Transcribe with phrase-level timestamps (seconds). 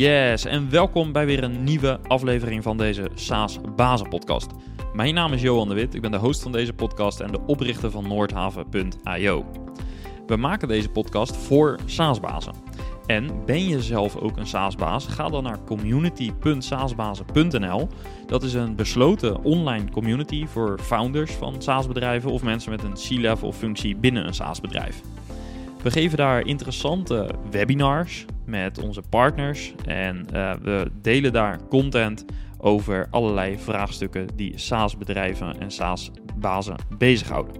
[0.00, 4.50] Yes, en welkom bij weer een nieuwe aflevering van deze SaaS Bazen podcast.
[4.92, 7.40] Mijn naam is Johan de Wit, ik ben de host van deze podcast en de
[7.46, 9.44] oprichter van Noordhaven.io.
[10.26, 12.54] We maken deze podcast voor SaaS-bazen.
[13.06, 15.06] En ben je zelf ook een SaaS-baas?
[15.06, 17.88] Ga dan naar community.saasbazen.nl.
[18.26, 23.52] Dat is een besloten online community voor founders van SaaS-bedrijven of mensen met een C-level
[23.52, 25.02] functie binnen een SaaS-bedrijf.
[25.82, 32.24] We geven daar interessante webinars met onze partners en uh, we delen daar content
[32.58, 37.54] over allerlei vraagstukken die SaaS-bedrijven en SaaS-bazen bezighouden.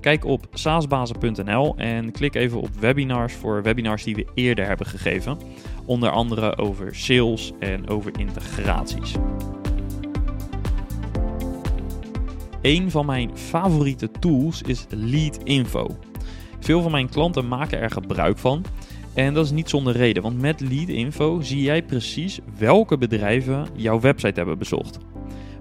[0.00, 5.38] Kijk op saasbazen.nl en klik even op webinars voor webinars die we eerder hebben gegeven.
[5.84, 9.14] Onder andere over sales en over integraties.
[12.62, 15.96] Een van mijn favoriete tools is Lead Info.
[16.66, 18.64] Veel van mijn klanten maken er gebruik van.
[19.14, 23.66] En dat is niet zonder reden, want met Lead Info zie jij precies welke bedrijven
[23.74, 24.98] jouw website hebben bezocht.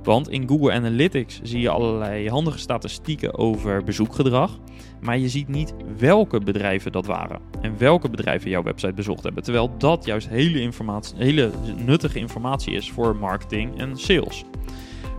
[0.04, 4.60] Want in Google Analytics zie je allerlei handige statistieken over bezoekgedrag.
[5.02, 7.40] Maar je ziet niet welke bedrijven dat waren.
[7.62, 9.44] En welke bedrijven jouw website bezocht hebben.
[9.44, 11.52] Terwijl dat juist hele, informatie, hele
[11.86, 14.46] nuttige informatie is voor marketing en sales.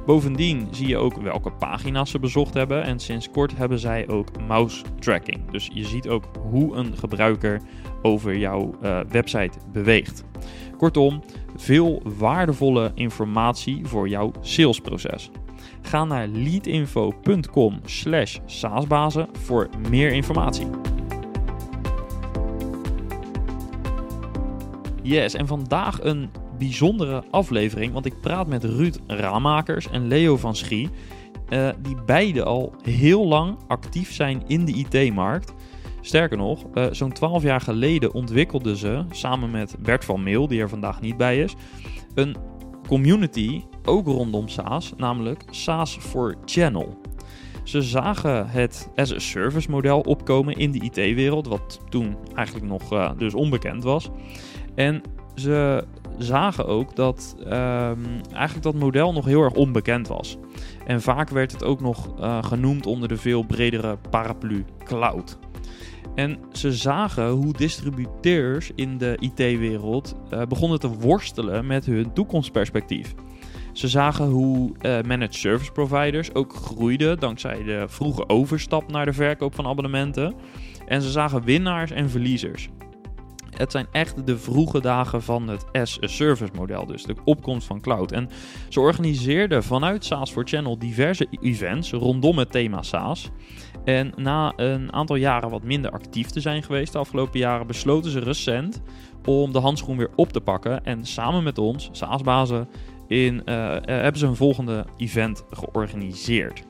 [0.06, 2.82] Bovendien zie je ook welke pagina's ze bezocht hebben.
[2.82, 5.50] En sinds kort hebben zij ook mouse tracking.
[5.50, 7.60] Dus je ziet ook hoe een gebruiker
[8.02, 10.24] over jouw uh, website beweegt.
[10.76, 11.22] Kortom,
[11.56, 15.30] veel waardevolle informatie voor jouw salesproces.
[15.82, 20.66] Ga naar leadinfo.com slash saasbazen voor meer informatie.
[25.02, 30.56] Yes, en vandaag een bijzondere aflevering, want ik praat met Ruud Raamakers en Leo van
[30.56, 30.88] Schie,
[31.48, 35.52] uh, die beide al heel lang actief zijn in de IT-markt.
[36.00, 40.60] Sterker nog, uh, zo'n 12 jaar geleden ontwikkelden ze samen met Bert van Meel, die
[40.60, 41.54] er vandaag niet bij is,
[42.14, 42.36] een
[42.88, 47.00] community ook rondom SaaS, namelijk SaaS for Channel.
[47.64, 52.92] Ze zagen het as a service model opkomen in de IT-wereld, wat toen eigenlijk nog
[52.92, 54.10] uh, dus onbekend was.
[54.74, 55.02] En
[55.34, 55.84] ze
[56.18, 57.50] zagen ook dat um,
[58.32, 60.36] eigenlijk dat model nog heel erg onbekend was.
[60.86, 65.38] En vaak werd het ook nog uh, genoemd onder de veel bredere paraplu cloud.
[66.14, 73.14] En ze zagen hoe distributeurs in de IT-wereld uh, begonnen te worstelen met hun toekomstperspectief.
[73.72, 79.12] Ze zagen hoe uh, managed service providers ook groeiden dankzij de vroege overstap naar de
[79.12, 80.34] verkoop van abonnementen.
[80.86, 82.68] En ze zagen winnaars en verliezers.
[83.56, 88.12] Het zijn echt de vroege dagen van het as-a-service model, dus de opkomst van cloud.
[88.12, 88.28] En
[88.68, 93.30] ze organiseerden vanuit SaaS for Channel diverse events rondom het thema SaaS.
[93.84, 98.10] En na een aantal jaren wat minder actief te zijn geweest de afgelopen jaren, besloten
[98.10, 98.82] ze recent
[99.24, 100.84] om de handschoen weer op te pakken.
[100.84, 102.68] En samen met ons, SaaS-bazen,
[103.08, 106.64] in, uh, hebben ze een volgende event georganiseerd.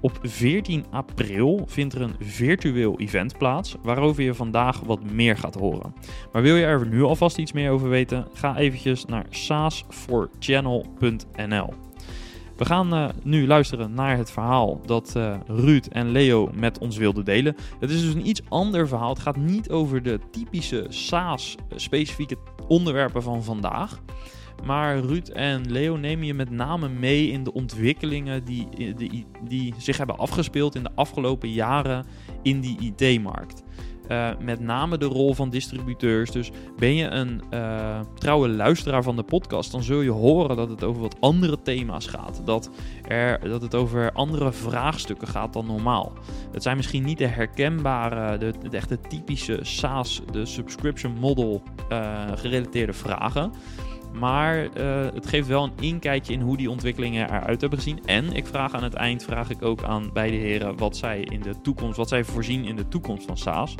[0.00, 5.54] Op 14 april vindt er een virtueel event plaats, waarover je vandaag wat meer gaat
[5.54, 5.94] horen.
[6.32, 8.26] Maar wil je er nu alvast iets meer over weten?
[8.32, 11.74] Ga eventjes naar saasforchannel.nl.
[12.56, 16.96] We gaan uh, nu luisteren naar het verhaal dat uh, Ruud en Leo met ons
[16.96, 17.56] wilden delen.
[17.78, 19.08] Het is dus een iets ander verhaal.
[19.08, 22.36] Het gaat niet over de typische SaaS-specifieke
[22.68, 24.00] onderwerpen van vandaag.
[24.64, 28.68] Maar Ruud en Leo nemen je met name mee in de ontwikkelingen die,
[29.48, 32.06] die, zich hebben afgespeeld in de afgelopen jaren
[32.42, 33.62] in die IT-markt.
[34.10, 36.30] Uh, met name de rol van distributeurs.
[36.30, 40.68] Dus ben je een uh, trouwe luisteraar van de podcast, dan zul je horen dat
[40.68, 42.42] het over wat andere thema's gaat.
[42.44, 42.70] Dat,
[43.08, 46.12] er, dat het over andere vraagstukken gaat dan normaal.
[46.52, 51.62] Het zijn misschien niet de herkenbare, de, echte typische SaaS, de subscription model
[51.92, 53.52] uh, gerelateerde vragen.
[54.12, 54.70] Maar uh,
[55.14, 58.00] het geeft wel een inkijkje in hoe die ontwikkelingen eruit hebben gezien.
[58.04, 61.40] En ik vraag aan het eind vraag ik ook aan beide heren wat zij in
[61.40, 63.74] de toekomst, wat zij voorzien in de toekomst van SaaS.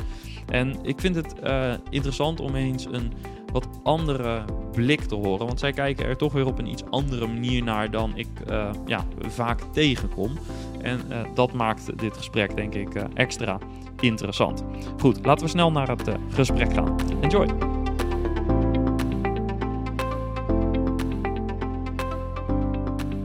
[0.46, 3.12] En ik vind het uh, interessant om eens een
[3.52, 5.46] wat andere blik te horen.
[5.46, 8.70] Want zij kijken er toch weer op een iets andere manier naar dan ik uh,
[8.86, 10.38] ja, vaak tegenkom.
[10.82, 11.00] En
[11.34, 13.58] dat maakt dit gesprek denk ik extra
[14.00, 14.64] interessant.
[14.98, 16.96] Goed, laten we snel naar het gesprek gaan.
[17.20, 17.79] Enjoy!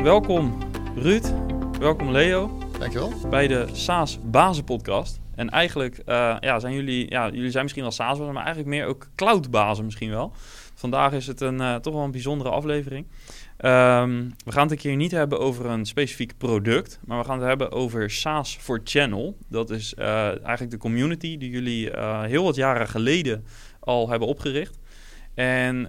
[0.05, 0.57] Welkom
[0.95, 1.33] Ruud,
[1.79, 2.57] welkom Leo.
[2.79, 3.11] Dankjewel.
[3.29, 5.19] Bij de SaaS Bazen podcast.
[5.35, 8.85] En eigenlijk uh, ja, zijn jullie, ja, jullie zijn misschien wel SaaS, maar eigenlijk meer
[8.85, 10.31] ook cloudbazen misschien wel.
[10.75, 13.05] Vandaag is het een, uh, toch wel een bijzondere aflevering.
[13.05, 17.39] Um, we gaan het een keer niet hebben over een specifiek product, maar we gaan
[17.39, 19.37] het hebben over SaaS for Channel.
[19.49, 21.89] Dat is uh, eigenlijk de community die jullie
[22.21, 23.45] heel wat jaren geleden
[23.79, 24.77] al hebben opgericht.
[25.35, 25.87] En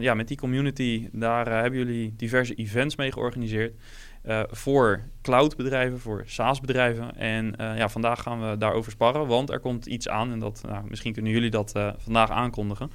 [0.00, 3.74] ja, met die community, daar hebben jullie diverse events mee georganiseerd.
[4.24, 7.16] Uh, voor cloudbedrijven, voor SaaS-bedrijven.
[7.16, 10.32] En ja, vandaag gaan we daarover sparren, want er komt iets aan.
[10.32, 12.90] En dat, nou, misschien kunnen jullie dat vandaag aankondigen.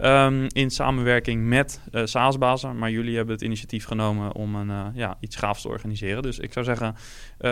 [0.00, 2.78] Um, in samenwerking met SaaS-bazen.
[2.78, 6.22] Maar jullie hebben het initiatief genomen om een, ja, iets gaafs te organiseren.
[6.22, 6.94] Dus ik zou zeggen,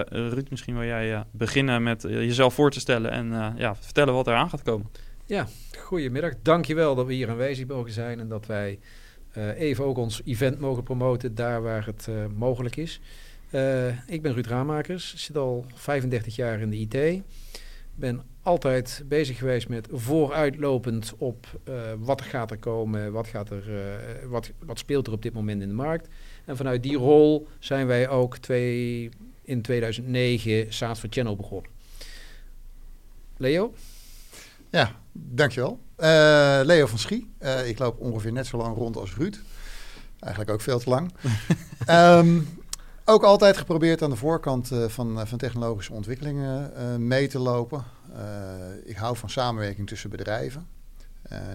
[0.09, 4.35] Ruud, misschien wil jij beginnen met jezelf voor te stellen en ja, vertellen wat er
[4.35, 4.91] aan gaat komen.
[5.29, 5.47] Ja,
[5.79, 6.33] goedemiddag.
[6.43, 8.79] Dankjewel dat we hier aanwezig mogen zijn en dat wij
[9.37, 13.01] uh, even ook ons event mogen promoten daar waar het uh, mogelijk is.
[13.51, 17.23] Uh, ik ben Ruud Raamakers, zit al 35 jaar in de IT.
[17.95, 21.61] Ben altijd bezig geweest met vooruitlopend op
[21.99, 23.65] wat gaat er komen, wat, gaat er,
[24.29, 26.09] wat, wat speelt er op dit moment in de markt.
[26.45, 29.11] En vanuit die rol zijn wij ook twee,
[29.43, 31.71] in 2009 SaaS for Channel begonnen.
[33.37, 33.73] Leo?
[34.71, 35.81] Ja, dankjewel.
[35.99, 37.35] Uh, Leo van Schie.
[37.41, 39.41] Uh, ik loop ongeveer net zo lang rond als Ruud.
[40.21, 41.13] Eigenlijk ook veel te lang.
[41.91, 42.49] um,
[43.05, 47.85] ook altijd geprobeerd aan de voorkant uh, van, van technologische ontwikkelingen mee te lopen.
[48.85, 50.67] ik hou van samenwerking tussen bedrijven.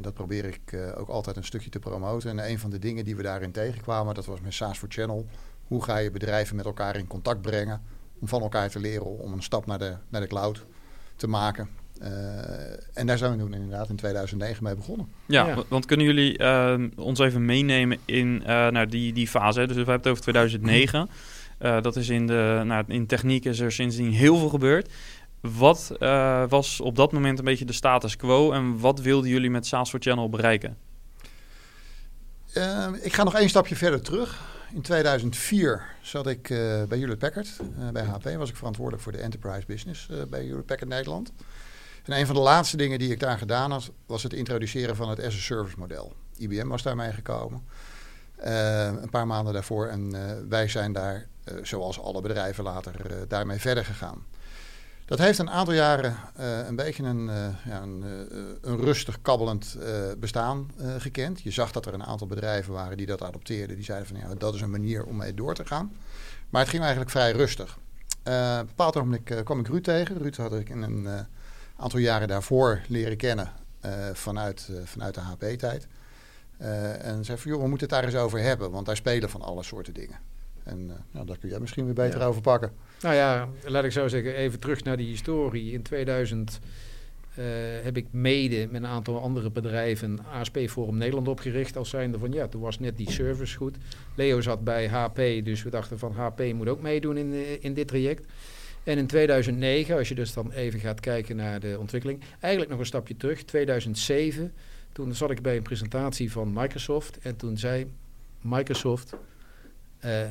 [0.01, 2.29] dat probeer ik ook altijd een stukje te promoten.
[2.29, 5.25] En een van de dingen die we daarin tegenkwamen, dat was met SaaS for Channel.
[5.67, 7.81] Hoe ga je bedrijven met elkaar in contact brengen
[8.19, 10.65] om van elkaar te leren om een stap naar de, naar de cloud
[11.15, 11.69] te maken.
[12.03, 12.09] Uh,
[12.93, 15.07] en daar zijn we toen inderdaad in 2009 mee begonnen.
[15.25, 15.63] Ja, ja.
[15.67, 19.59] want kunnen jullie uh, ons even meenemen in uh, nou, die, die fase?
[19.59, 21.09] Dus we hebben het over 2009.
[21.57, 24.89] dat is in, de, nou, in techniek is er sindsdien heel veel gebeurd.
[25.41, 25.95] Wat
[26.49, 29.89] was op dat moment een beetje de status quo en wat wilden jullie met SaaS
[29.89, 30.77] for Channel bereiken?
[32.53, 34.41] Ehm, ik ga nog één stapje verder terug.
[34.73, 36.47] In 2004 zat ik
[36.87, 37.57] bij Hewlett Packard.
[37.93, 41.31] bij HP was ik verantwoordelijk voor de enterprise business bij Hewlett Packard Nederland.
[42.03, 45.09] En een van de laatste dingen die ik daar gedaan had, was het introduceren van
[45.09, 46.13] het as a service model.
[46.37, 47.63] IBM was daarmee gekomen.
[48.45, 49.87] Uh, een paar maanden daarvoor.
[49.87, 54.25] En uh, wij zijn daar, uh, zoals alle bedrijven later, daarmee verder gegaan.
[55.05, 56.15] Dat heeft een aantal jaren
[56.67, 57.25] een beetje een,
[57.65, 58.03] ja, een,
[58.61, 59.77] een, rustig kabbelend
[60.19, 61.41] bestaan gekend.
[61.41, 63.75] Je zag dat er een aantal bedrijven waren die dat adopteerden.
[63.75, 65.95] Die zeiden van ja, dat is een manier om mee door te gaan.
[66.49, 67.75] Maar het ging eigenlijk vrij rustig.
[67.75, 67.81] op
[68.23, 70.17] een bepaald ogenblik kwam ik Ruud tegen.
[70.17, 71.27] Ruud had ik in een
[71.83, 73.51] aantal jaren daarvoor leren kennen
[73.85, 75.87] uh, vanuit, uh, vanuit de HP-tijd.
[76.61, 79.29] Uh, en zei van, joh, we moeten het daar eens over hebben, want daar spelen
[79.29, 80.17] van alle soorten dingen.
[80.63, 82.25] En nou, daar kun jij misschien weer beter ja.
[82.25, 82.71] over pakken.
[83.01, 85.73] Nou ja, laat ik zo zeggen, even terug naar die historie.
[85.73, 86.59] In 2000
[87.83, 91.77] heb ik mede met een aantal andere bedrijven ASP Forum Nederland opgericht.
[91.77, 93.77] Als zijnde van, ja, toen was net die service goed.
[94.15, 95.15] Leo zat bij HP,
[95.45, 98.25] dus we dachten van, HP moet ook meedoen in, in dit traject.
[98.83, 102.79] En in 2009, als je dus dan even gaat kijken naar de ontwikkeling, eigenlijk nog
[102.79, 104.53] een stapje terug, 2007,
[104.91, 107.91] toen zat ik bij een presentatie van Microsoft en toen zei
[108.41, 109.13] Microsoft,
[110.05, 110.21] uh,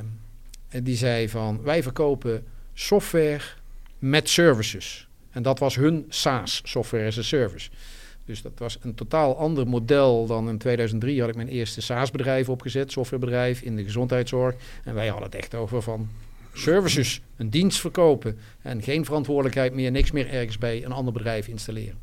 [0.69, 3.41] en die zei van wij verkopen software
[3.99, 5.07] met services.
[5.31, 7.69] En dat was hun SaaS, software as a service.
[8.25, 12.49] Dus dat was een totaal ander model dan in 2003 had ik mijn eerste SaaS-bedrijf
[12.49, 14.55] opgezet, softwarebedrijf in de gezondheidszorg.
[14.83, 16.09] En wij hadden het echt over van
[16.53, 21.47] services, een dienst verkopen en geen verantwoordelijkheid meer, niks meer ergens bij een ander bedrijf
[21.47, 21.97] installeren.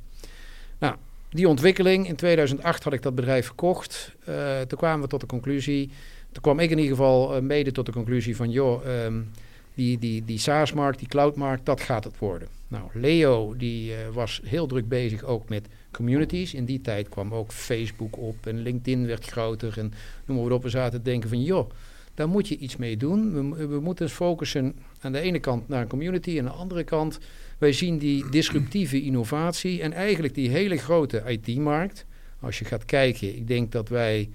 [0.78, 0.94] Nou,
[1.28, 4.14] die ontwikkeling, in 2008 had ik dat bedrijf verkocht.
[4.28, 5.90] Uh, toen kwamen we tot de conclusie,
[6.32, 9.30] toen kwam ik in ieder geval uh, mede tot de conclusie van, joh, um,
[9.74, 12.48] die, die, die SaaS-markt, die cloud-markt, dat gaat het worden.
[12.68, 16.54] Nou, Leo, die uh, was heel druk bezig ook met communities.
[16.54, 19.92] In die tijd kwam ook Facebook op en LinkedIn werd groter en
[20.24, 20.62] noem maar op.
[20.62, 21.70] We zaten te denken van, joh,
[22.14, 23.52] daar moet je iets mee doen.
[23.54, 27.18] We, we moeten focussen aan de ene kant naar community, en aan de andere kant,
[27.58, 32.06] wij zien die disruptieve innovatie en eigenlijk die hele grote IT-markt.
[32.40, 34.28] Als je gaat kijken, ik denk dat wij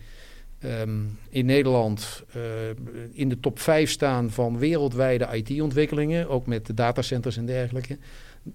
[0.64, 2.44] um, in Nederland uh,
[3.12, 7.98] in de top 5 staan van wereldwijde IT-ontwikkelingen, ook met de datacenters en dergelijke.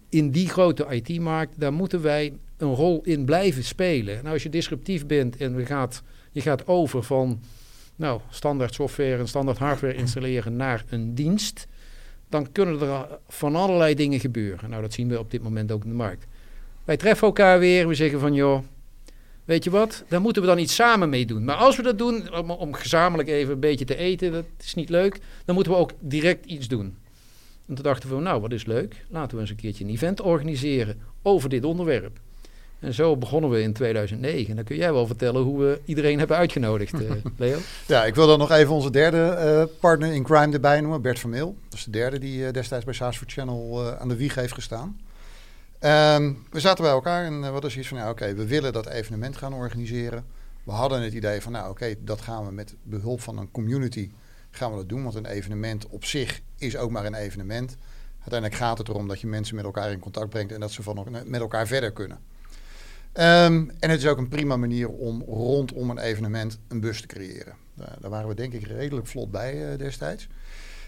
[0.09, 4.15] In die grote IT-markt, daar moeten wij een rol in blijven spelen.
[4.15, 7.41] Nou, als je disruptief bent en gaat, je gaat over van
[8.01, 11.67] nou, standaard software en standaard hardware installeren naar een dienst,
[12.29, 14.71] dan kunnen er van allerlei dingen gebeuren.
[14.71, 16.27] Nou, dat zien we op dit moment ook in de markt.
[16.85, 18.63] Wij treffen elkaar weer, we zeggen van joh,
[19.45, 21.45] weet je wat, daar moeten we dan iets samen mee doen.
[21.45, 24.75] Maar als we dat doen, om, om gezamenlijk even een beetje te eten, dat is
[24.75, 26.97] niet leuk, dan moeten we ook direct iets doen.
[27.67, 30.21] En toen dachten we, nou, wat is leuk, laten we eens een keertje een event
[30.21, 32.19] organiseren over dit onderwerp.
[32.81, 34.51] En zo begonnen we in 2009.
[34.51, 37.59] En dan kun jij wel vertellen hoe we iedereen hebben uitgenodigd, uh, Leo.
[37.87, 39.37] ja, ik wil dan nog even onze derde
[39.69, 41.57] uh, partner in crime erbij noemen, Bert van Meel.
[41.69, 44.53] Dat is de derde die uh, destijds bij SaaS for Channel aan de wieg heeft
[44.53, 45.01] gestaan.
[45.83, 48.73] Um, we zaten bij elkaar en wat is iets van, ja, oké, okay, we willen
[48.73, 50.25] dat evenement gaan organiseren.
[50.65, 54.11] We hadden het idee van, nou oké, dat gaan we met behulp van een community
[54.51, 55.03] gaan we dat doen.
[55.03, 57.77] Want een evenement op zich is ook maar een evenement.
[58.19, 60.83] Uiteindelijk gaat het erom dat je mensen met elkaar in contact brengt en dat ze
[60.83, 62.19] van, met elkaar verder kunnen.
[63.13, 67.07] Ehm, en het is ook een prima manier om rondom een evenement een bus te
[67.07, 67.55] creëren.
[67.75, 70.29] Daar, daar waren we denk ik redelijk vlot bij uh, destijds.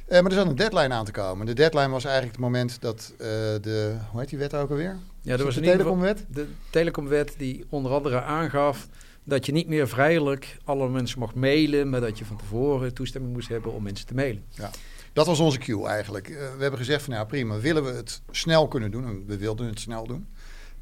[0.08, 1.46] Uh, maar er zat een deadline aan te komen.
[1.46, 3.26] De deadline was eigenlijk het moment dat uh,
[3.60, 4.98] de, hoe heet die wet ook alweer?
[5.20, 6.24] Ja, dat was de telecomwet.
[6.28, 8.88] De telecomwet die onder andere aangaf
[9.24, 13.32] dat je niet meer vrijelijk alle mensen mocht mailen, maar dat je van tevoren toestemming
[13.32, 14.44] moest hebben om mensen te mailen.
[14.48, 14.70] Ja.
[15.12, 16.28] Dat was onze cue eigenlijk.
[16.28, 19.66] We hebben gezegd van ja prima, willen we het snel kunnen doen, en we wilden
[19.66, 20.26] het snel doen,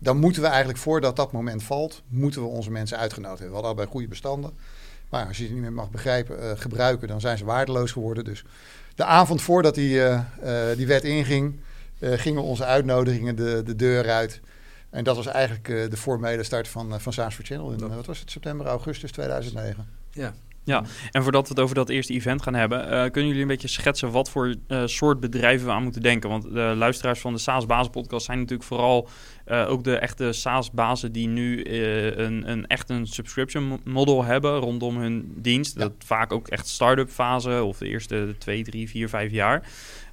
[0.03, 3.59] dan moeten we eigenlijk voordat dat moment valt, moeten we onze mensen uitgenodigd hebben.
[3.59, 4.53] We hadden allebei goede bestanden,
[5.09, 8.25] maar als je ze niet meer mag begrijpen, uh, gebruiken, dan zijn ze waardeloos geworden.
[8.25, 8.45] Dus
[8.95, 10.21] de avond voordat die, uh,
[10.77, 11.61] die wet inging,
[12.01, 14.41] gingen onze uitnodigingen de, de deur uit.
[14.91, 18.21] En dat was eigenlijk de formele start van, van SaaS for Channel in, wat was
[18.21, 19.89] het, september, augustus 2009.
[20.11, 23.43] Ja, ja, en voordat we het over dat eerste event gaan hebben, uh, kunnen jullie
[23.43, 26.31] een beetje schetsen wat voor uh, soort bedrijven we aan moeten denken?
[26.31, 29.09] Want de luisteraars van de SaaS Bazen podcast zijn natuurlijk vooral
[29.51, 31.65] uh, ook de echte SaaS bazen die nu
[32.17, 35.75] een, een echt een subscription model hebben rondom hun dienst.
[35.75, 35.81] Ja.
[35.81, 39.69] Dat vaak ook echt start-up fase of de eerste twee, drie, vier, vijf jaar.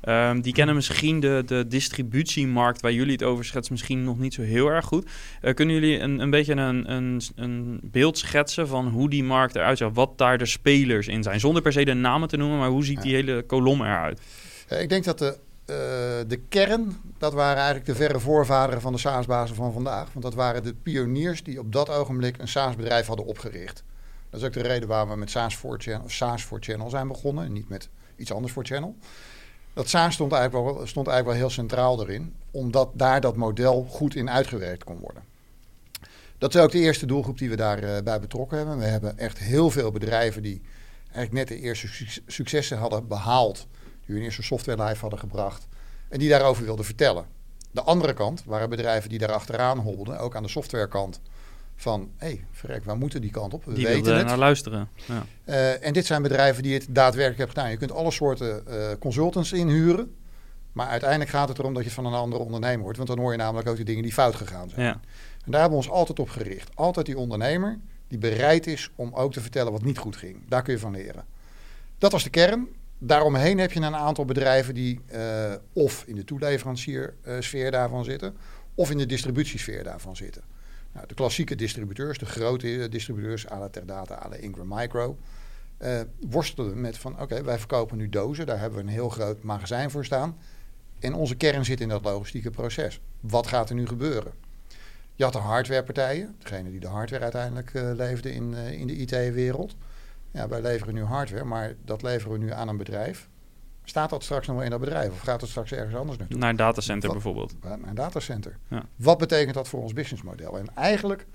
[0.09, 4.33] Um, die kennen misschien de, de distributiemarkt waar jullie het over schetsen misschien nog niet
[4.33, 5.09] zo heel erg goed.
[5.41, 9.55] Uh, kunnen jullie een, een beetje een, een, een beeld schetsen van hoe die markt
[9.55, 9.93] eruit ziet?
[9.93, 11.39] Wat daar de spelers in zijn?
[11.39, 14.21] Zonder per se de namen te noemen, maar hoe ziet die hele kolom eruit?
[14.69, 15.37] Ik denk dat de,
[15.69, 15.75] uh,
[16.27, 20.07] de kern, dat waren eigenlijk de verre voorvaderen van de SaaS-bazen van vandaag.
[20.11, 23.83] Want dat waren de pioniers die op dat ogenblik een SaaS-bedrijf hadden opgericht.
[24.29, 27.07] Dat is ook de reden waarom we met SaaS for Channel, SaaS for Channel zijn
[27.07, 28.95] begonnen en niet met iets anders voor Channel.
[29.73, 33.85] Dat SaaS stond eigenlijk, wel, stond eigenlijk wel heel centraal erin, omdat daar dat model
[33.89, 35.23] goed in uitgewerkt kon worden.
[36.37, 38.77] Dat is ook de eerste doelgroep die we daarbij uh, bij betrokken hebben.
[38.77, 40.61] We hebben echt heel veel bedrijven die
[41.11, 41.87] eigenlijk net de eerste
[42.27, 43.67] successen hadden behaald,
[44.07, 45.67] die hun eerste software live hadden gebracht
[46.09, 47.25] en die daarover wilden vertellen.
[47.71, 51.21] De andere kant waren bedrijven die daar achteraan hobbelden, ook aan de softwarekant
[51.75, 53.65] van, hé, hey, verrek, waar moeten die kant op?
[53.65, 54.25] We die weten het.
[54.25, 54.89] naar luisteren.
[54.95, 55.25] Ja.
[55.45, 57.71] Uh, en dit zijn bedrijven die het daadwerkelijk hebben gedaan.
[57.71, 60.15] Je kunt alle soorten uh, consultants inhuren.
[60.71, 62.97] Maar uiteindelijk gaat het erom dat je van een andere ondernemer wordt.
[62.97, 64.85] Want dan hoor je namelijk ook die dingen die fout gegaan zijn.
[64.85, 64.91] Ja.
[65.45, 66.69] En daar hebben we ons altijd op gericht.
[66.75, 70.37] Altijd die ondernemer die bereid is om ook te vertellen wat niet goed ging.
[70.47, 71.25] Daar kun je van leren.
[71.97, 72.67] Dat was de kern.
[72.97, 78.35] Daaromheen heb je een aantal bedrijven die uh, of in de toeleveranciersfeer daarvan zitten...
[78.75, 80.41] of in de distributiesfeer daarvan zitten.
[80.91, 85.17] Nou, de klassieke distributeurs, de grote distributeurs, à la Terdata, à Ingram Micro,
[85.79, 85.99] uh,
[86.29, 89.91] worstelen met van oké, wij verkopen nu dozen, daar hebben we een heel groot magazijn
[89.91, 90.37] voor staan.
[90.99, 92.99] En onze kern zit in dat logistieke proces.
[93.19, 94.31] Wat gaat er nu gebeuren?
[95.15, 99.75] Je had de hardwarepartijen, degene die de hardware uiteindelijk uh, leefde in, in de IT-wereld.
[100.31, 103.29] Ja, wij leveren nu hardware, maar dat leveren we nu aan een bedrijf.
[103.83, 106.37] Staat dat straks nog wel in dat bedrijf of gaat het straks ergens anders naartoe?
[106.39, 107.63] Naar een datacenter Wat, bijvoorbeeld.
[107.63, 108.57] Naar een datacenter.
[108.67, 108.85] Ja.
[108.95, 110.57] Wat betekent dat voor ons businessmodel?
[110.57, 111.25] En eigenlijk,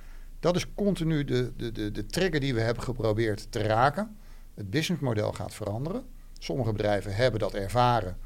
[0.40, 4.16] dat is continu de, de, de, de trigger die we hebben geprobeerd te raken.
[4.54, 6.04] Het businessmodel gaat veranderen.
[6.38, 8.16] Sommige bedrijven hebben dat ervaren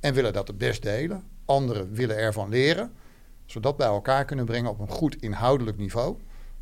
[0.00, 1.22] en willen dat het best delen.
[1.44, 2.92] Anderen willen ervan leren.
[3.46, 6.16] Zodat bij elkaar kunnen brengen op een goed inhoudelijk niveau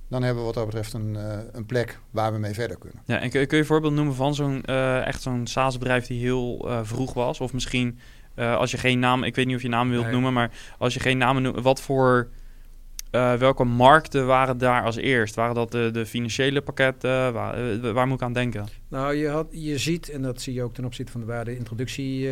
[0.09, 3.03] dan hebben we wat dat betreft een, uh, een plek waar we mee verder kunnen.
[3.05, 6.07] Ja, en kun je, kun je een voorbeeld noemen van zo'n uh, echt zo'n SaaS-bedrijf
[6.07, 7.41] die heel uh, vroeg was?
[7.41, 7.99] Of misschien
[8.37, 10.13] als je geen naam, ik weet niet of je naam wilt nee.
[10.13, 12.29] noemen, maar als je geen namen noemt, wat voor
[13.11, 15.35] welke markten waren daar als eerst?
[15.35, 17.33] Waren dat de, de financiële pakketten?
[17.33, 18.67] Waar, waar, moet ik aan denken?
[18.89, 21.45] Nou, je, had, je ziet, en dat zie je ook ten opzichte van de waar
[21.45, 22.29] de introductie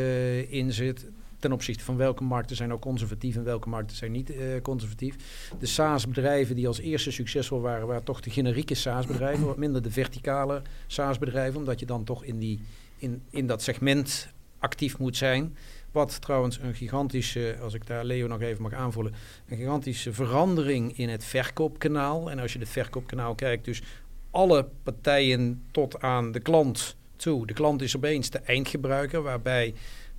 [0.49, 1.07] in zit,
[1.45, 5.17] ten opzichte van welke markten zijn ook conservatief en welke markten zijn niet uh, conservatief.
[5.59, 9.91] De SaaS-bedrijven die als eerste succesvol waren, waren toch de generieke SaaS-bedrijven, wat minder de
[9.91, 12.61] verticale SaaS-bedrijven, omdat je dan toch in, die,
[12.97, 15.57] in, in dat segment actief moet zijn.
[15.93, 19.15] Wat trouwens een gigantische, als ik daar Leo nog even mag aanvullen,
[19.49, 22.31] een gigantische verandering in het verkoopkanaal.
[22.31, 23.83] En als je het verkoopkanaal kijkt, dus
[24.31, 27.47] alle partijen tot aan de klant toe.
[27.47, 29.75] De klant is opeens de eindgebruiker, waarbij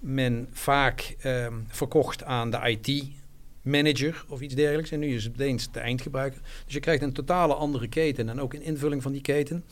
[0.05, 4.91] men vaak um, verkocht aan de IT-manager of iets dergelijks.
[4.91, 6.41] En nu is het eens de eindgebruiker.
[6.65, 9.63] Dus je krijgt een totale andere keten en ook een invulling van die keten.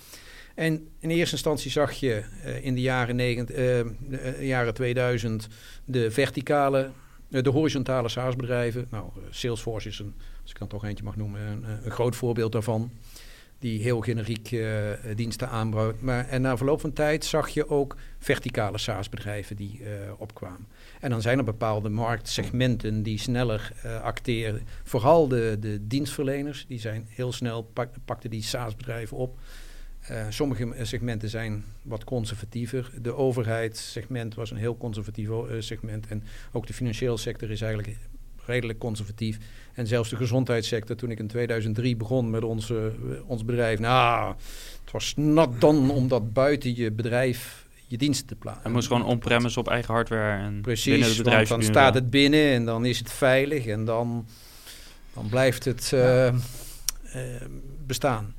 [0.55, 5.47] En in eerste instantie zag je uh, in de jaren, 90, uh, uh, jaren 2000
[5.85, 6.89] de verticale,
[7.27, 8.87] de horizontale SaaS-bedrijven.
[8.89, 12.51] Nou, Salesforce is een, als ik dan toch eentje mag noemen, een, een groot voorbeeld
[12.51, 12.91] daarvan
[13.63, 14.67] die heel generiek uh,
[15.15, 16.01] diensten aanbouwt.
[16.01, 20.67] Maar, en na verloop van tijd zag je ook verticale SaaS-bedrijven die uh, opkwamen.
[20.99, 24.67] En dan zijn er bepaalde marktsegmenten die sneller uh, acteren.
[24.83, 29.39] Vooral de, de dienstverleners, die zijn heel snel, pak, pakten die SaaS-bedrijven op.
[30.29, 32.91] Sommige segmenten zijn wat conservatiever.
[33.01, 35.29] De overheidssegment was een heel conservatief
[35.59, 36.07] segment.
[36.07, 37.97] En ook de financiële sector is eigenlijk
[38.45, 39.37] redelijk conservatief.
[39.73, 42.91] En zelfs de gezondheidssector, toen ik in 2003 begon met onze,
[43.25, 43.79] ons bedrijf.
[43.79, 44.35] Nou,
[44.81, 48.63] het was nat dan om dat buiten je bedrijf je diensten te plaatsen.
[48.63, 51.49] Het moest gewoon on-premise op eigen hardware en Precies, binnen het bedrijf.
[51.49, 54.25] dan staat het binnen en dan is het veilig en dan,
[55.13, 56.33] dan blijft het uh, uh,
[57.85, 58.35] bestaan.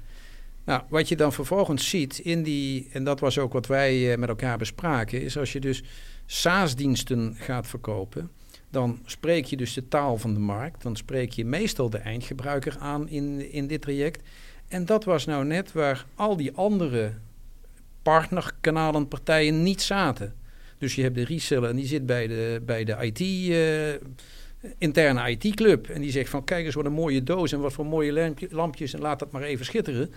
[0.65, 4.19] Nou, wat je dan vervolgens ziet in die, en dat was ook wat wij uh,
[4.19, 5.83] met elkaar bespraken, is als je dus
[6.27, 8.31] SaaS-diensten gaat verkopen,
[8.75, 10.83] dan spreek je dus de taal van de markt.
[10.83, 14.23] Dan spreek je meestal de eindgebruiker aan in, in dit traject.
[14.69, 17.13] En dat was nou net waar al die andere
[18.03, 20.35] partnerkanalen, partijen niet zaten.
[20.79, 25.31] Dus je hebt de reseller en die zit bij de, bij de IT, uh, interne
[25.31, 25.89] IT-club.
[25.89, 28.95] En die zegt van kijk eens wat een mooie doos en wat voor mooie lampjes
[28.95, 30.13] en laat dat maar even schitteren.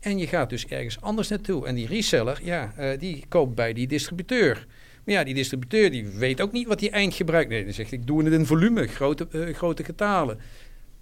[0.00, 1.66] En je gaat dus ergens anders naartoe.
[1.66, 4.66] En die reseller, ja, uh, die koopt bij die distributeur.
[5.06, 7.48] Maar ja, die distributeur die weet ook niet wat die eindgebruik...
[7.48, 10.38] Nee, dan zegt ik doe het in volume, grote, uh, grote getalen.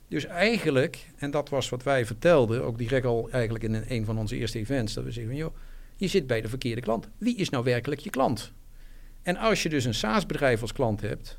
[0.09, 4.19] Dus eigenlijk, en dat was wat wij vertelden, ook direct al eigenlijk in een van
[4.19, 5.55] onze eerste events, dat we zeggen van joh,
[5.97, 7.09] je zit bij de verkeerde klant.
[7.19, 8.53] Wie is nou werkelijk je klant?
[9.23, 11.39] En als je dus een SaaS-bedrijf als klant hebt,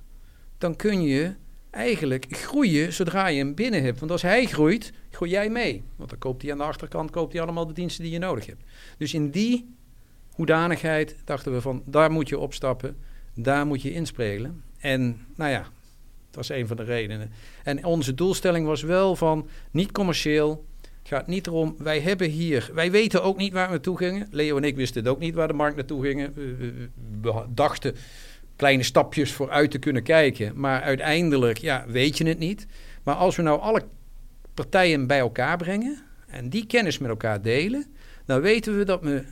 [0.58, 1.36] dan kun je
[1.70, 4.00] eigenlijk groeien zodra je hem binnen hebt.
[4.00, 5.84] Want als hij groeit, groei jij mee.
[5.96, 8.46] Want dan koopt hij aan de achterkant koopt hij allemaal de diensten die je nodig
[8.46, 8.64] hebt.
[8.98, 9.75] Dus in die
[10.36, 12.98] hoedanigheid dachten we van, daar moet je opstappen,
[13.34, 14.64] daar moet je inspelen.
[14.78, 17.32] En nou ja, dat was een van de redenen.
[17.64, 22.70] En onze doelstelling was wel van, niet commercieel, het gaat niet erom, wij hebben hier,
[22.74, 24.28] wij weten ook niet waar we naartoe gingen.
[24.32, 26.30] Leo en ik wisten het ook niet waar de markt naartoe ging.
[27.22, 27.96] We, dachten
[28.56, 30.60] kleine stapjes vooruit te kunnen kijken.
[30.60, 32.68] Maar uiteindelijk, ja, weet je het niet.
[33.04, 33.84] Maar als we nou alle
[34.54, 37.86] partijen bij elkaar brengen en die kennis met elkaar delen,
[38.26, 39.24] dan weten we dat we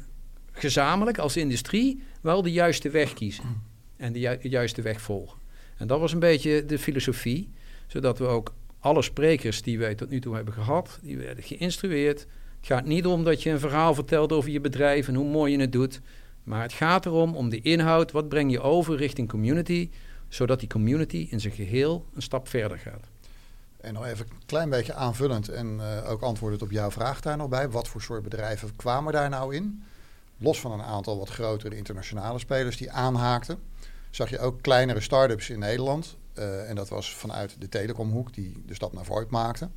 [0.53, 3.61] gezamenlijk als industrie wel de juiste weg kiezen.
[3.97, 5.39] En de, ju de juiste weg volgen.
[5.77, 7.49] En dat was een beetje de filosofie,
[7.87, 12.19] zodat we ook alle sprekers die wij tot nu toe hebben gehad, die werden geïnstrueerd.
[12.19, 15.51] Het gaat niet om dat je een verhaal vertelt over je bedrijf en hoe mooi
[15.51, 16.01] je het doet.
[16.43, 19.89] Maar het gaat erom om de inhoud, wat breng je over richting community,
[20.27, 23.07] zodat die community in zijn geheel een stap verder gaat.
[23.81, 27.37] En nog even een klein beetje aanvullend en uh, ook antwoordend op jouw vraag daar
[27.37, 27.69] nog bij.
[27.69, 29.83] Wat voor soort bedrijven kwamen daar nou in?
[30.43, 33.59] Los van een aantal wat grotere internationale spelers die aanhaakten,
[34.09, 36.17] zag je ook kleinere start-ups in Nederland.
[36.37, 39.69] Uh, en dat was vanuit de telecomhoek die de stap naar VoIP maakte.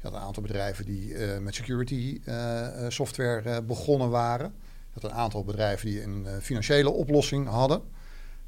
[0.00, 4.54] Je had een aantal bedrijven die uh, met security uh, software begonnen waren.
[4.94, 7.82] Je had een aantal bedrijven die een financiële oplossing hadden.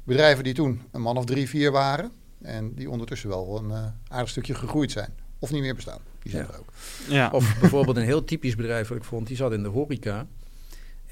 [0.03, 2.11] Bedrijven die toen een man of drie, vier waren.
[2.41, 5.13] En die ondertussen wel een aardig stukje gegroeid zijn.
[5.39, 5.99] Of niet meer bestaan.
[6.21, 6.53] Die zijn ja.
[6.53, 6.69] er ook.
[7.07, 7.29] Ja.
[7.31, 9.27] Of bijvoorbeeld een heel typisch bedrijf wat ik vond.
[9.27, 10.27] Die zat in de horeca.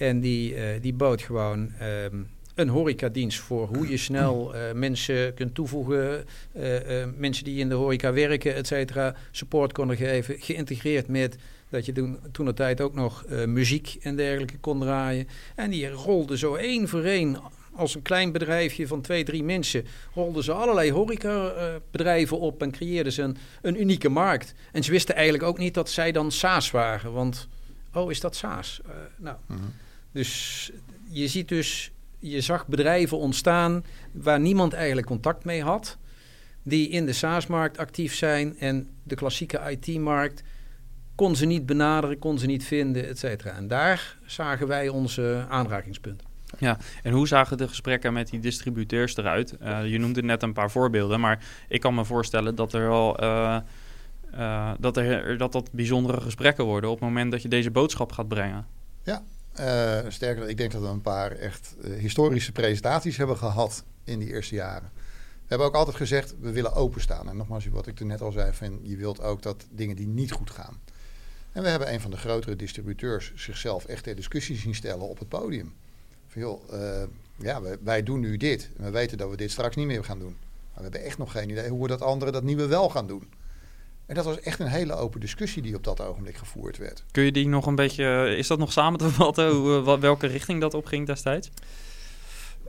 [0.07, 1.71] En die, die bood gewoon...
[2.11, 6.25] Um, een horecadienst voor hoe je snel uh, mensen kunt toevoegen.
[6.55, 10.35] Uh, uh, mensen die in de horeca werken, et cetera, support konden geven.
[10.39, 11.37] Geïntegreerd met
[11.69, 11.91] dat je
[12.31, 15.27] toen, de tijd ook nog muziek en dergelijke kon draaien.
[15.55, 17.37] En die rolden zo één voor één
[17.75, 23.11] als een klein bedrijfje van twee, drie mensen, rolden ze allerlei horecabedrijven op en creëerden
[23.11, 24.53] ze een, een unieke markt.
[24.71, 27.13] En ze wisten eigenlijk ook niet dat zij dan SaaS waren.
[27.13, 27.47] Want,
[27.93, 28.81] oh, is dat SaaS?
[29.17, 29.57] nou, mm.
[30.13, 30.71] Dus
[31.09, 35.97] je ziet dus je zag bedrijven ontstaan waar niemand eigenlijk contact mee had.
[36.63, 40.43] Die in de SaaS-markt actief zijn en de klassieke IT-markt
[41.15, 43.51] kon ze niet benaderen, kon ze niet vinden, et cetera.
[43.51, 46.27] En daar zagen wij onze aanrakingspunten.
[46.59, 49.55] Ja, en hoe zagen de gesprekken met die distributeurs eruit?
[49.61, 53.23] Uh, je noemde net een paar voorbeelden, maar ik kan me voorstellen dat er wel
[53.23, 53.57] uh,
[54.33, 58.11] uh, dat, er, dat dat bijzondere gesprekken worden op het moment dat je deze boodschap
[58.11, 58.65] gaat brengen.
[59.03, 59.23] Ja,
[59.59, 64.19] uh, sterker, ik denk dat we een paar echt uh, historische presentaties hebben gehad in
[64.19, 64.91] die eerste jaren.
[65.43, 67.29] We hebben ook altijd gezegd, we willen openstaan.
[67.29, 70.07] En nogmaals, wat ik toen net al zei, van, je wilt ook dat dingen die
[70.07, 70.79] niet goed gaan.
[71.51, 75.19] En we hebben een van de grotere distributeurs zichzelf echt ter discussie zien stellen op
[75.19, 75.73] het podium.
[76.27, 77.03] Van joh, uh,
[77.35, 78.69] ja, wij, wij, doen nu dit.
[78.77, 80.35] We weten dat we dit straks niet meer gaan doen.
[80.39, 83.07] Maar we hebben echt nog geen idee hoe we dat anderen dat nieuwe wel gaan
[83.07, 83.29] doen.
[84.13, 87.03] En dat was echt een hele open discussie die op dat ogenblik gevoerd werd.
[87.11, 90.61] Kun je die nog een beetje, is dat nog samen te vatten, hoe, welke richting
[90.61, 91.49] dat opging destijds?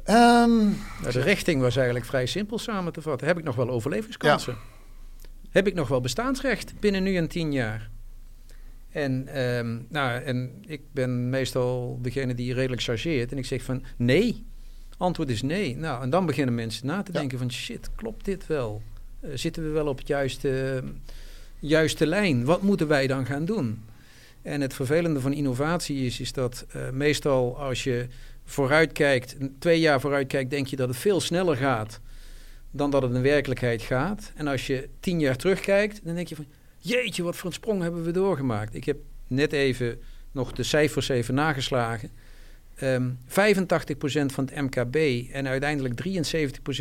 [0.07, 3.27] Um, de richting was eigenlijk vrij simpel samen te vatten.
[3.27, 4.53] Heb ik nog wel overlevingskansen?
[4.53, 5.29] Ja.
[5.51, 7.91] Heb ik nog wel bestaansrecht binnen nu en tien jaar?
[8.91, 13.33] En, um, nou, en ik ben meestal degene die redelijk chargeert.
[13.33, 14.47] En ik zeg van nee.
[14.97, 15.77] Antwoord is nee.
[15.77, 17.19] Nou, en dan beginnen mensen na te ja.
[17.19, 18.83] denken van shit, klopt dit wel?
[19.25, 20.81] Uh, zitten we wel op het juiste...
[20.85, 20.91] Uh,
[21.67, 22.45] juiste lijn.
[22.45, 23.85] Wat moeten wij dan gaan doen?
[24.43, 28.07] En het vervelende van innovatie is, is dat uh, meestal als je
[28.45, 32.01] vooruit kijkt, twee jaar vooruit kijkt, denk je dat het veel sneller gaat
[32.71, 34.33] dan dat het in werkelijkheid gaat.
[34.35, 36.47] En als je tien jaar terugkijkt, dan denk je van,
[36.79, 38.75] jeetje, wat voor een sprong hebben we doorgemaakt.
[38.75, 38.97] Ik heb
[39.27, 39.99] net even
[40.33, 42.11] nog de cijfers even nageslagen.
[42.83, 43.33] Um, 85%
[44.27, 44.97] van het MKB
[45.33, 46.03] en uiteindelijk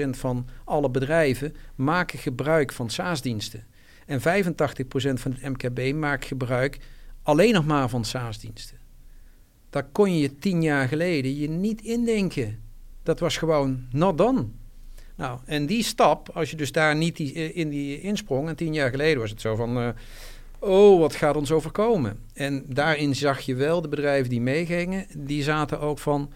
[0.08, 3.66] 73% van alle bedrijven maken gebruik van SaaS-diensten.
[4.06, 4.24] En 85%
[5.14, 6.78] van het MKB maakt gebruik
[7.24, 8.78] alleen nog maar van SaaS-diensten.
[9.70, 12.60] Daar kon je tien jaar geleden je niet indenken.
[13.04, 14.46] Dat was gewoon not done.
[15.16, 18.74] Nou, en die stap, als je dus daar niet eh, in die insprong, en tien
[18.74, 19.88] jaar geleden was het zo van, uh,
[20.60, 22.20] oh, wat gaat ons overkomen?
[22.34, 26.32] En daarin zag je wel de bedrijven die meegingen, die zaten ook van,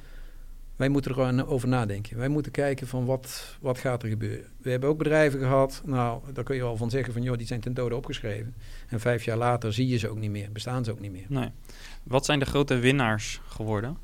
[0.77, 2.17] wij moeten er gewoon over nadenken.
[2.17, 4.45] Wij moeten kijken van wat, wat gaat er gebeuren.
[4.61, 7.47] We hebben ook bedrijven gehad, nou, daar kun je wel van zeggen van, joh, die
[7.47, 8.55] zijn ten dode opgeschreven.
[8.87, 11.25] En vijf jaar later zie je ze ook niet meer, bestaan ze ook niet meer.
[11.27, 11.49] Nee.
[12.03, 13.97] Wat zijn de grote winnaars geworden?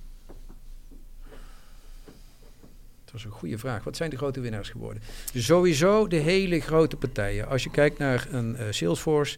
[3.05, 3.83] Dat is een goede vraag.
[3.83, 5.03] Wat zijn de grote winnaars geworden?
[5.33, 7.47] Dus sowieso de hele grote partijen.
[7.47, 9.37] Als je kijkt naar een uh, Salesforce,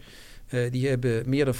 [0.50, 1.58] uh, die hebben meer dan 50%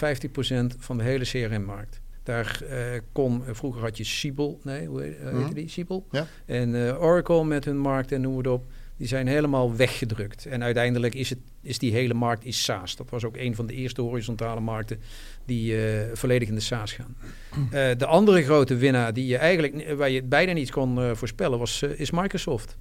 [0.80, 2.02] van de hele CRM-markt.
[2.26, 2.78] Daar uh,
[3.12, 5.54] kon, vroeger had je Siebel, nee, hoe heet, mm -hmm.
[5.54, 5.70] die?
[5.70, 6.06] Siebel.
[6.12, 6.28] Ja.
[6.46, 8.66] En Oracle met hun markt en noem het op.
[8.98, 10.46] Die zijn helemaal weggedrukt.
[10.46, 12.96] En uiteindelijk is, het, is die hele markt is SaaS.
[12.96, 15.00] Dat was ook een van de eerste horizontale markten
[15.46, 17.16] die uh, volledig in de SaaS gaan.
[17.56, 21.60] Uh, de andere grote winnaar die je eigenlijk, waar je bijna niet kon uh, voorspellen,
[21.60, 22.78] was, is Microsoft.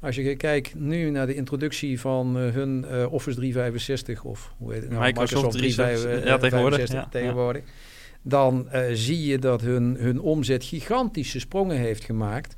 [0.00, 4.90] Als je kijkt nu naar de introductie van hun Office 365 of hoe heet het
[4.90, 7.62] nou, Microsoft, Microsoft 365 ja, tegenwoordig, ja, tegenwoordig
[8.28, 12.54] dan zie je dat hun, hun omzet gigantische sprongen heeft gemaakt.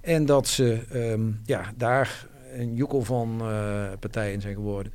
[0.00, 4.92] En dat ze um, ja, daar een joekel van uh, partijen zijn geworden.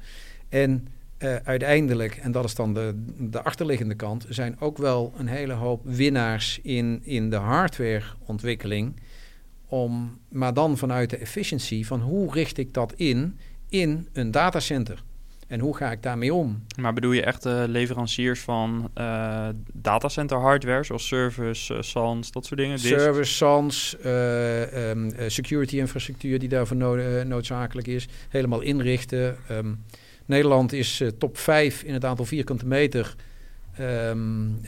[0.49, 0.87] En
[1.19, 5.53] uh, uiteindelijk, en dat is dan de, de achterliggende kant, zijn ook wel een hele
[5.53, 8.95] hoop winnaars in, in de hardwareontwikkeling.
[9.67, 13.37] Om, maar dan vanuit de efficiëntie van hoe richt ik dat in
[13.69, 15.03] in een datacenter.
[15.47, 16.63] En hoe ga ik daarmee om?
[16.79, 22.45] Maar bedoel je echt uh, leveranciers van uh, datacenter hardware, zoals Service, uh, SANS, dat
[22.45, 22.79] soort dingen?
[22.79, 28.07] Service, SANS, um, security infrastructuur die daarvoor no noodzakelijk is.
[28.29, 29.37] Helemaal inrichten.
[29.51, 29.83] Um,
[30.25, 33.15] Nederland is top 5 in het aantal vierkante meter
[33.79, 34.61] um,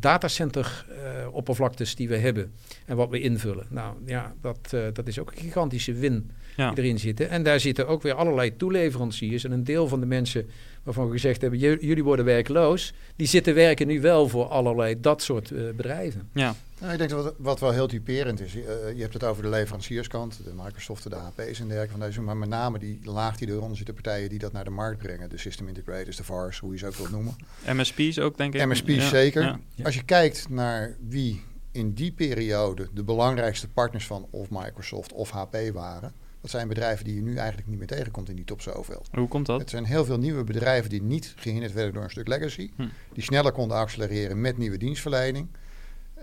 [0.00, 0.86] datacenter
[1.30, 2.52] oppervlaktes die we hebben.
[2.84, 3.66] En wat we invullen.
[3.70, 6.70] Nou ja, dat, dat is ook een gigantische win ja.
[6.70, 7.30] die erin zitten.
[7.30, 9.44] En daar zitten ook weer allerlei toeleveranciers.
[9.44, 10.50] En een deel van de mensen
[10.82, 15.22] waarvan we gezegd hebben, jullie worden werkloos, die zitten werken nu wel voor allerlei dat
[15.22, 16.28] soort uh, bedrijven.
[16.32, 16.54] Ja.
[16.80, 18.64] Nou, ik denk dat wat, wat wel heel typerend is, uh,
[18.94, 22.36] je hebt het over de leverancierskant, de Microsoft, de AP's en dergelijke van deze, maar
[22.36, 25.38] met name die laag die eronder zitten partijen die dat naar de markt brengen, de
[25.38, 27.36] system integrators, de VARs, hoe je ze ook wilt noemen.
[27.66, 28.66] MSP's ook, denk ik.
[28.66, 29.08] MSP's ja.
[29.08, 29.42] zeker.
[29.42, 29.84] Ja.
[29.84, 31.42] Als je kijkt naar wie
[31.72, 36.12] in die periode de belangrijkste partners van of Microsoft of HP waren,
[36.46, 39.02] dat zijn bedrijven die je nu eigenlijk niet meer tegenkomt in die top zoveel.
[39.10, 39.60] Hoe komt dat?
[39.60, 42.70] Het zijn heel veel nieuwe bedrijven die niet gehinderd werden door een stuk legacy.
[42.76, 42.86] Hm.
[43.12, 45.48] Die sneller konden accelereren met nieuwe dienstverlening.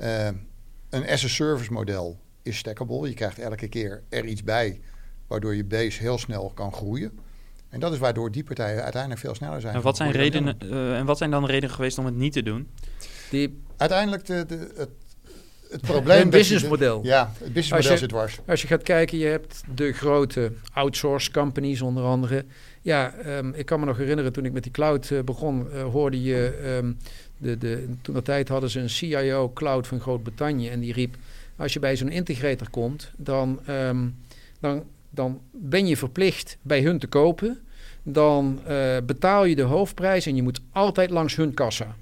[0.02, 0.28] Uh,
[0.90, 3.08] een as-a-service model is stackable.
[3.08, 4.82] Je krijgt elke keer er iets bij,
[5.28, 7.20] waardoor je base heel snel kan groeien.
[7.70, 9.76] En dat is waardoor die partijen uiteindelijk veel sneller zijn.
[9.76, 12.34] En wat zijn, redenen, uh, en wat zijn dan de redenen geweest om het niet
[12.34, 12.70] te doen?
[13.30, 13.62] Die...
[13.78, 14.90] Uiteindelijk de, de, het
[15.74, 16.22] het probleem...
[16.22, 17.00] Een businessmodel.
[17.04, 18.40] Ja, het businessmodel zit dwars.
[18.48, 22.46] Als je gaat kijken, je hebt de grote outsource companies onder andere.
[22.82, 25.84] Ja, um, ik kan me nog herinneren toen ik met die cloud uh, begon, uh,
[25.84, 26.60] hoorde je...
[26.82, 26.98] Um,
[27.38, 31.16] de, de, toen dat tijd hadden ze een CIO cloud van Groot-Brittannië en die riep...
[31.56, 34.16] Als je bij zo'n integrator komt, dan, um,
[34.60, 37.60] dan, dan ben je verplicht bij hun te kopen.
[38.04, 41.96] Dan uh, betaal je de hoofdprijs en je moet altijd langs hun kassa.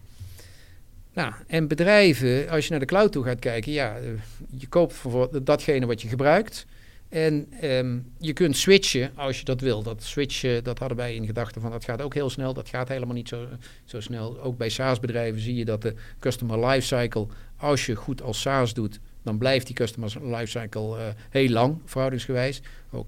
[1.14, 4.04] Nou, en bedrijven, als je naar de cloud toe gaat kijken, ja, eh,
[4.50, 6.66] je koopt voor datgene wat je gebruikt.
[7.10, 9.84] En um, je kunt switchen als je dat wil.
[9.84, 12.54] Dat switchen, dat hadden wij in gedachten van dat gaat ook heel snel.
[12.54, 13.48] Dat gaat helemaal niet zo,
[13.86, 14.42] zo snel.
[14.42, 19.00] Ook bij SaaS-bedrijven zie je dat de customer lifecycle, als je goed als SaaS doet,
[19.24, 22.62] dan blijft die customer lifecycle uh, heel lang, verhoudingsgewijs.
[22.92, 23.08] Ook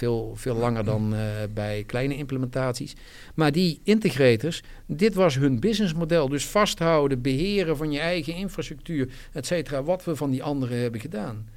[0.00, 1.20] veel, veel langer dan uh,
[1.54, 2.94] bij kleine implementaties.
[3.34, 6.28] Maar die integrators, dit was hun businessmodel.
[6.28, 9.82] Dus vasthouden, beheren van je eigen infrastructuur, et cetera.
[9.82, 11.48] Wat we van die anderen hebben gedaan.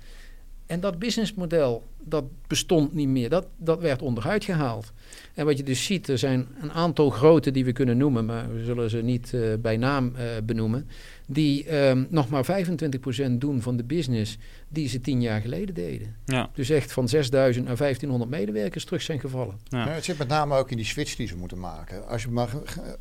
[0.65, 3.29] En dat businessmodel, dat bestond niet meer.
[3.29, 4.91] Dat, dat werd onderuit gehaald.
[5.34, 8.53] En wat je dus ziet, er zijn een aantal grote die we kunnen noemen, maar
[8.53, 10.88] we zullen ze niet uh, bij naam uh, benoemen,
[11.28, 16.16] die um, nog maar 25% doen van de business die ze tien jaar geleden deden.
[16.26, 16.50] Ja.
[16.54, 19.60] Dus echt van 6000 naar 1500 medewerkers terug zijn gevallen.
[19.64, 19.88] Ja.
[19.88, 22.08] Het zit met name ook in die switch die ze moeten maken.
[22.08, 22.56] Als je, mag,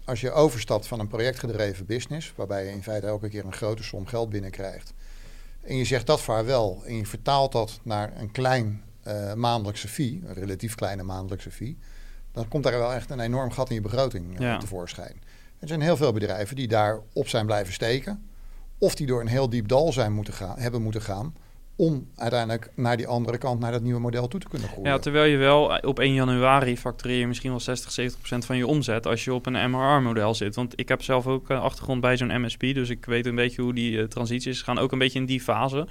[0.05, 3.83] als je overstapt van een projectgedreven business, waarbij je in feite elke keer een grote
[3.83, 4.93] som geld binnenkrijgt,
[5.63, 10.21] en je zegt dat vaarwel en je vertaalt dat naar een klein uh, maandelijkse fee,
[10.27, 11.79] een relatief kleine maandelijkse fee,
[12.33, 14.59] dan komt daar wel echt een enorm gat in je begroting uh, ja.
[14.59, 15.21] tevoorschijn.
[15.63, 18.23] Er zijn heel veel bedrijven die daarop zijn blijven steken,
[18.79, 21.35] of die door een heel diep dal zijn moeten gaan, hebben moeten gaan
[21.77, 24.91] om uiteindelijk naar die andere kant, naar dat nieuwe model toe te kunnen groeien.
[24.91, 28.57] Ja, terwijl je wel op 1 januari factureer je misschien wel 60, 70 procent van
[28.57, 30.55] je omzet als je op een MRR-model zit.
[30.55, 33.63] Want ik heb zelf ook een achtergrond bij zo'n MSP, dus ik weet een beetje
[33.63, 34.79] hoe die uh, transities gaan.
[34.79, 35.87] Ook een beetje in die fase.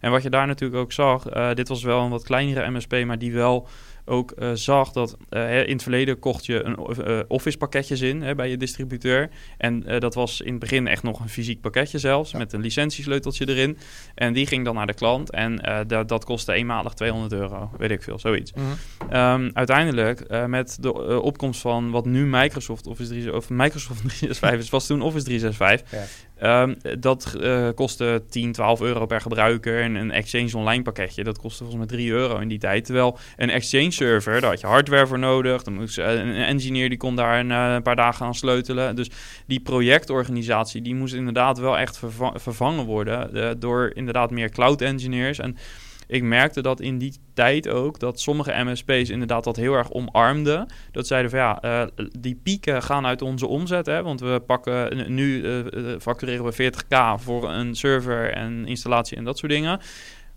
[0.00, 1.22] En wat je daar natuurlijk ook zag,
[1.54, 3.68] dit was wel een wat kleinere MSP, maar die wel
[4.04, 6.76] ook uh, zag dat uh, in het verleden kocht je een
[7.08, 9.30] uh, office pakketjes in hè, bij je distributeur.
[9.58, 12.38] En dat was in het begin echt nog een fysiek pakketje zelfs, ja.
[12.38, 13.78] met een licentiesleuteltje erin.
[14.14, 17.90] En die ging dan naar de klant en dat, dat kostte eenmalig 200 euro, weet
[17.90, 18.52] ik veel, zoiets.
[18.52, 19.16] Mhm.
[19.16, 24.70] Um, uiteindelijk, met de opkomst van wat nu Microsoft Office 3, of Microsoft 365 is,
[24.70, 26.20] was toen Office 365.
[26.44, 29.82] Um, dat uh, kostte 10, 12 euro per gebruiker.
[29.82, 32.84] En een Exchange Online pakketje, dat kostte volgens mij 3 euro in die tijd.
[32.84, 35.62] Terwijl een Exchange server, daar had je hardware voor nodig.
[35.62, 38.96] Dan moest, uh, een engineer die kon daar een, een, paar dagen aan sleutelen.
[38.96, 39.10] Dus
[39.46, 43.60] die projectorganisatie, die moest inderdaad wel echt verva vervangen worden.
[43.60, 45.38] door inderdaad meer cloud engineers.
[45.38, 45.56] En
[46.06, 50.66] ik merkte dat in die tijd ook dat sommige MSP's inderdaad dat heel erg omarmden.
[50.92, 53.86] Dat zeiden van ja, uh, die pieken gaan uit onze omzet.
[53.86, 59.24] Hè, want we pakken nu uh, factureren we 40k voor een server en installatie en
[59.24, 59.80] dat soort dingen.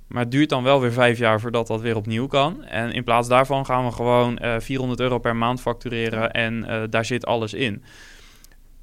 [0.08, 2.63] Maar het duurt dan wel weer vijf jaar voordat dat weer opnieuw kan.
[2.63, 7.06] En in plaats daarvan gaan we gewoon uh, 400 euro per maand factureren en daar
[7.06, 7.84] zit alles in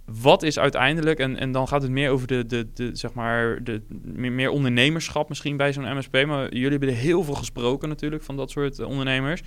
[0.04, 3.64] wat is uiteindelijk, en, en dan gaat het meer over de, de, de zeg maar,
[3.64, 6.24] de, meer, ondernemerschap misschien bij zo'n MSP.
[6.26, 9.42] Maar jullie hebben er heel veel gesproken natuurlijk van dat soort ondernemers.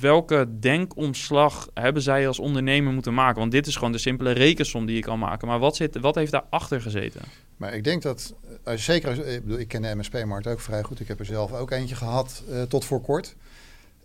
[0.00, 3.40] Welke denkomslag hebben zij als ondernemer moeten maken?
[3.40, 5.48] Want dit is gewoon de simpele rekensom die je kan maken.
[5.48, 7.20] Maar wat, zit, wat heeft daarachter gezeten?
[7.56, 11.00] Maar ik denk dat, als, zeker, ik, bedoel, ik ken de MSP-markt ook vrij goed.
[11.00, 13.36] Ik heb er zelf ook eentje gehad uh, tot voor kort.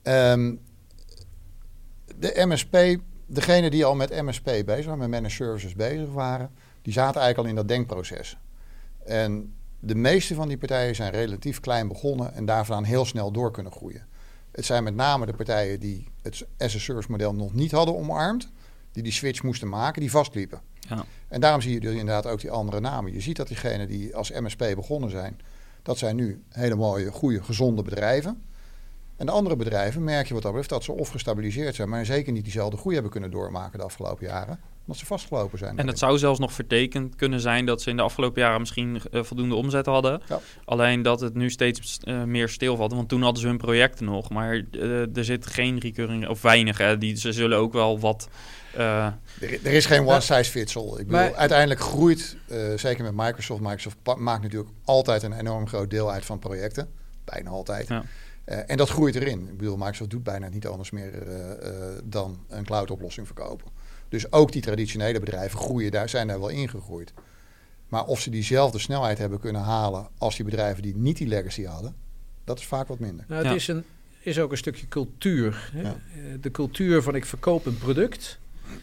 [0.03, 0.59] Um,
[2.19, 2.77] de MSP
[3.33, 7.37] degene die al met MSP bezig waren, met managed services bezig waren, die zaten eigenlijk
[7.37, 8.37] al in dat denkproces.
[9.05, 13.51] En de meeste van die partijen zijn relatief klein begonnen en daarvan heel snel door
[13.51, 14.07] kunnen groeien.
[14.51, 18.51] Het zijn met name de partijen die het as-a-service model nog niet hadden omarmd,
[18.91, 20.61] die die switch moesten maken, die vastliepen.
[20.79, 21.05] Ja.
[21.27, 23.13] En daarom zie je dus inderdaad ook die andere namen.
[23.13, 25.39] Je ziet dat diegenen die als MSP begonnen zijn,
[25.81, 28.43] dat zijn nu hele mooie, goede, gezonde bedrijven.
[29.21, 32.05] En de andere bedrijven merk je wat dat betreft dat ze of gestabiliseerd zijn, maar
[32.05, 34.59] zeker niet diezelfde groei hebben kunnen doormaken de afgelopen jaren.
[34.81, 35.77] Omdat ze vastgelopen zijn.
[35.77, 39.01] En het zou zelfs nog vertekend kunnen zijn dat ze in de afgelopen jaren misschien
[39.11, 40.21] uh, voldoende omzet hadden.
[40.27, 40.39] Ja.
[40.65, 42.93] Alleen dat het nu steeds uh, meer stilvalt.
[42.93, 44.29] Want toen hadden ze hun projecten nog.
[44.29, 46.77] Maar uh, er zit geen recurring, of weinig.
[46.77, 46.97] Hè.
[46.97, 48.29] Die, ze zullen ook wel wat.
[48.77, 50.91] uh, Er, er, is geen one size fits all.
[50.91, 53.61] Ik bedoel, maar, uiteindelijk groeit, uh, zeker met Microsoft.
[53.61, 56.89] Microsoft maakt natuurlijk altijd een enorm groot deel uit van projecten.
[57.25, 57.87] Bijna altijd.
[57.87, 58.03] Ja.
[58.51, 59.47] Uh, en dat groeit erin.
[59.47, 63.67] Ik bedoel, Microsoft doet bijna niet anders meer uh, uh, dan een cloud-oplossing verkopen.
[64.09, 67.13] Dus ook die traditionele bedrijven groeien daar, zijn daar wel ingegroeid.
[67.87, 71.63] Maar of ze diezelfde snelheid hebben kunnen halen als die bedrijven die niet die legacy
[71.63, 71.95] hadden,
[72.43, 73.25] dat is vaak wat minder.
[73.27, 73.55] Nou, het ja.
[73.55, 73.83] is, een,
[74.19, 75.69] is ook een stukje cultuur.
[75.73, 75.81] Hè?
[75.81, 75.95] Ja.
[76.41, 78.39] De cultuur van ik verkoop een product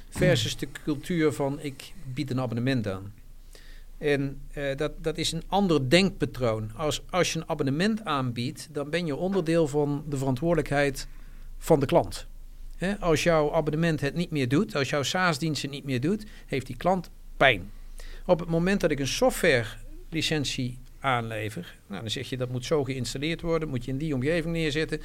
[0.08, 3.12] versus de cultuur van ik bied een abonnement aan.
[3.98, 6.70] En uh, dat, dat is een ander denkpatroon.
[6.76, 11.08] Als, als je een abonnement aanbiedt, dan ben je onderdeel van de verantwoordelijkheid
[11.58, 12.26] van de klant.
[13.00, 16.66] Als jouw abonnement het niet meer doet, als jouw SaaS-dienst het niet meer doet, heeft
[16.66, 17.70] die klant pijn.
[18.26, 22.84] Op het moment dat ik een software-licentie aanlever, nou, dan zeg je dat moet zo
[22.84, 25.00] geïnstalleerd worden, moet je in die omgeving neerzetten.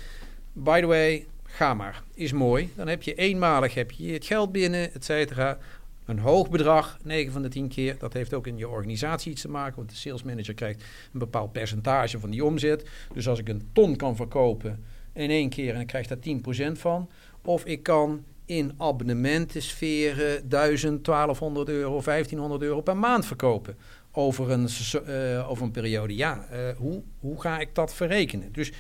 [0.53, 2.71] By the way, ga maar, is mooi.
[2.75, 5.58] Dan heb je eenmalig heb je het geld binnen, et cetera.
[6.06, 7.96] Een hoog bedrag, 9 van de 10 keer.
[7.98, 9.76] Dat heeft ook in je organisatie iets te maken.
[9.76, 12.89] Want de sales manager krijgt een bepaald percentage van die omzet.
[13.13, 16.80] Dus als ik een ton kan verkopen in één keer en ik krijg daar 10%
[16.80, 17.10] van.
[17.42, 23.78] Of ik kan in abonnementensferen 1000, 1200 euro, 1500 euro per maand verkopen.
[24.12, 24.68] Over een,
[25.08, 26.16] uh, over een periode.
[26.16, 28.52] Ja, uh, hoe, hoe ga ik dat verrekenen?
[28.52, 28.72] Dus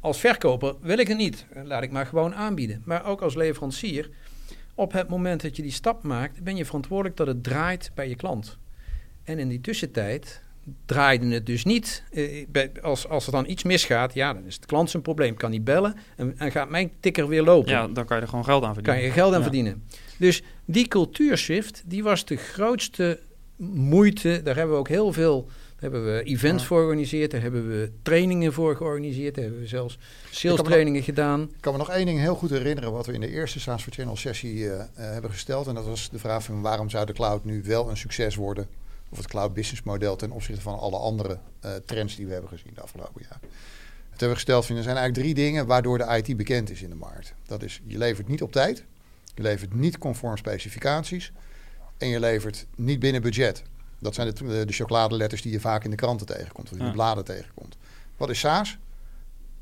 [0.00, 1.46] als verkoper wil ik het niet.
[1.64, 2.82] Laat ik maar gewoon aanbieden.
[2.84, 4.10] Maar ook als leverancier
[4.78, 8.08] op het moment dat je die stap maakt, ben je verantwoordelijk dat het draait bij
[8.08, 8.58] je klant.
[9.24, 10.42] En in die tussentijd
[10.86, 12.02] draaide het dus niet.
[12.12, 15.36] Eh, als, als er dan iets misgaat, ja, dan is het klant zijn probleem.
[15.36, 17.70] Kan niet bellen en, en gaat mijn tikker weer lopen.
[17.70, 19.00] Ja, dan kan je er gewoon geld aan verdienen.
[19.00, 19.42] kan je geld aan Ja.
[19.42, 19.84] verdienen.
[20.18, 23.20] Dus die cultuurshift, die was de grootste
[23.56, 24.40] moeite.
[24.44, 25.48] Daar hebben we ook heel veel
[25.80, 26.68] daar hebben we events Ja.
[26.68, 27.30] voor georganiseerd.
[27.30, 29.34] Daar hebben we trainingen voor georganiseerd.
[29.34, 29.98] Daar hebben we zelfs
[30.30, 31.42] sales trainingen gedaan.
[31.42, 33.82] Ik kan me nog één ding heel goed herinneren wat we in de eerste SaaS
[33.82, 35.66] for Channel sessie eh, eh, hebben gesteld.
[35.66, 38.66] En dat was de vraag van waarom zou de cloud nu wel een succes worden?
[39.08, 42.50] Of het cloud business model ten opzichte van alle andere eh, trends die we hebben
[42.50, 43.40] gezien de afgelopen jaar.
[43.40, 46.82] Het hebben we gesteld van er zijn eigenlijk drie dingen waardoor de IT bekend is
[46.82, 47.34] in de markt.
[47.46, 48.84] Dat is je levert niet op tijd,
[49.34, 51.32] je levert niet conform specificaties
[51.98, 53.62] en je levert niet binnen budget.
[53.98, 56.84] Dat zijn de, de, de chocoladeletters die je vaak in de kranten tegenkomt of in
[56.84, 57.76] de bladen tegenkomt.
[58.16, 58.78] Wat is SaaS?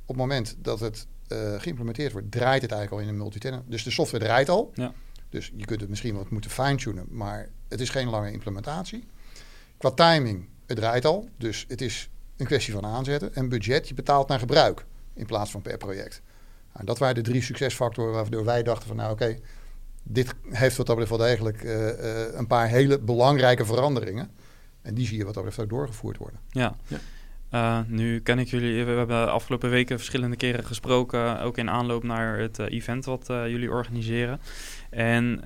[0.03, 3.71] Op het moment dat het eh, geïmplementeerd wordt, draait het eigenlijk al in een multitenant.
[3.71, 4.71] Dus de software draait al.
[4.75, 4.93] Ja.
[5.29, 9.05] Dus je kunt het misschien wat moeten fine-tunen, maar het is geen lange implementatie.
[9.77, 11.29] Qua timing, het draait al.
[11.37, 13.35] Dus het is een kwestie van aanzetten.
[13.35, 16.23] En budget, je betaalt naar gebruik in plaats van per project.
[16.73, 19.39] Nou, dat waren de drie succesfactoren waardoor wij dachten van nou oké,
[20.05, 24.31] dit heeft wat dat betreft wel degelijk eh, eh, een paar hele belangrijke veranderingen.
[24.83, 26.41] En die zie je wat dat betreft ook doorgevoerd worden.
[26.49, 26.77] Ja.
[26.87, 26.99] Ja.
[27.55, 31.71] Eh, nu ken ik jullie, we hebben de afgelopen weken verschillende keren gesproken, ook in
[31.71, 34.41] aanloop naar het eh, event wat eh, jullie organiseren.
[34.91, 35.43] En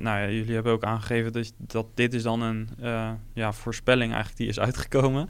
[0.00, 2.68] nou ja, jullie hebben ook aangegeven dat, dit is dan een
[3.32, 5.28] ja, voorspelling eigenlijk die is uitgekomen.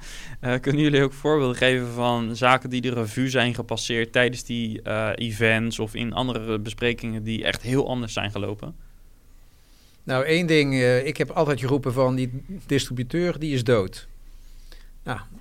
[0.61, 4.81] Kunnen jullie ook voorbeelden geven van zaken die de revue zijn gepasseerd tijdens die
[5.15, 8.75] events of in andere besprekingen die echt heel anders zijn gelopen?
[10.05, 10.83] Nou, één ding.
[11.05, 14.09] ik heb altijd geroepen van die distributeur, die is dood.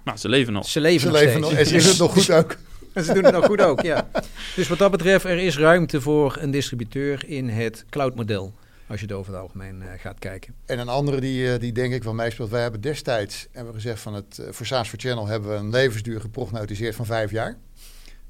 [0.03, 0.69] Nou, ze leven nog.
[0.69, 2.57] Ze leven Ze nog leven nog, en ze doen het nog goed ook.
[2.93, 4.09] En ze doen het nog goed ook, ja.
[4.55, 8.53] Dus wat dat betreft, er is ruimte voor een distributeur in het cloudmodel.
[8.87, 10.53] Als je het over het algemeen eh, gaat kijken.
[10.65, 12.49] En een andere die, eh, die denk ik wel meespeelt.
[12.49, 15.55] Wij hebben destijds hebben we gezegd van het eh, voor SaaS for Channel hebben we
[15.55, 17.57] een levensduur geprognotiseerd van vijf jaar.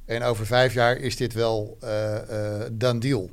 [0.05, 3.29] En over vijf jaar is dit wel eh eh done deal.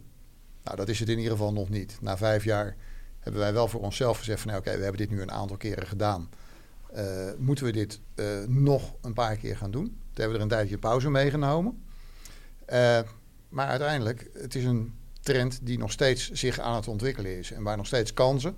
[0.65, 1.97] Nou, dat is het in ieder geval nog niet.
[2.01, 2.77] Na vijf jaar
[3.21, 5.57] hebben wij wel voor onszelf gezegd van nou, oké, we hebben dit nu een aantal
[5.57, 6.29] keren gedaan.
[6.95, 7.05] Eh,
[7.39, 9.85] moeten we dit eh, nog een paar keer gaan doen?
[9.85, 11.83] Toen hebben we er een tijdje pauze meegenomen.
[12.67, 13.01] Eh,
[13.49, 17.53] maar uiteindelijk, het is een trend die nog steeds zich aan het ontwikkelen is.
[17.53, 18.57] En waar nog steeds kansen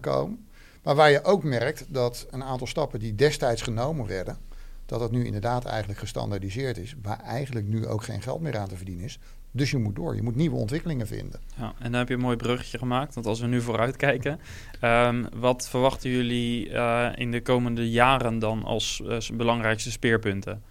[0.00, 0.46] komen.
[0.82, 4.38] Maar waar je ook merkt dat een aantal stappen die destijds genomen werden,
[4.86, 6.94] dat dat nu inderdaad eigenlijk gestandaardiseerd is.
[7.02, 9.18] Waar eigenlijk nu ook geen geld meer aan te verdienen is.
[9.56, 10.14] Dus je moet door.
[10.14, 11.40] Je moet nieuwe ontwikkelingen vinden.
[11.58, 13.14] Ja, en dan heb je een mooi bruggetje gemaakt.
[13.14, 14.40] Want als we nu vooruit kijken,
[14.80, 20.62] ehm, wat verwachten jullie eh, in de komende jaren dan als eh, belangrijkste speerpunten?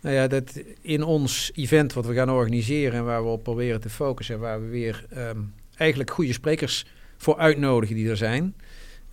[0.00, 3.80] Nou ja, dat in ons event wat we gaan organiseren en waar we op proberen
[3.80, 5.38] te focussen, waar we weer ehm,
[5.76, 8.54] eigenlijk goede sprekers voor uitnodigen die er zijn,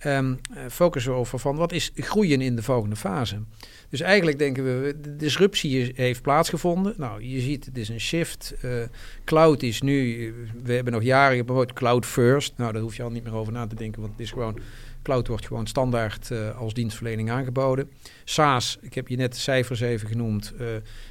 [0.02, 0.28] eh,
[0.70, 3.38] focussen we over van wat is groeien in de volgende fase.
[3.88, 6.94] Dus eigenlijk denken we, de disruptie is- heeft plaatsgevonden.
[6.96, 8.54] Nou, je ziet, het is een shift.
[8.60, 8.70] Eh,
[9.24, 12.52] cloud is nu, eh, we hebben nog jaren geprobeerd, cloud first.
[12.56, 14.58] Nou, daar hoef je al niet meer over na te denken, want het is gewoon,
[15.02, 17.90] cloud wordt gewoon standaard als dienstverlening aangeboden.
[18.24, 20.52] SaaS, ik heb je net de cijfers even genoemd,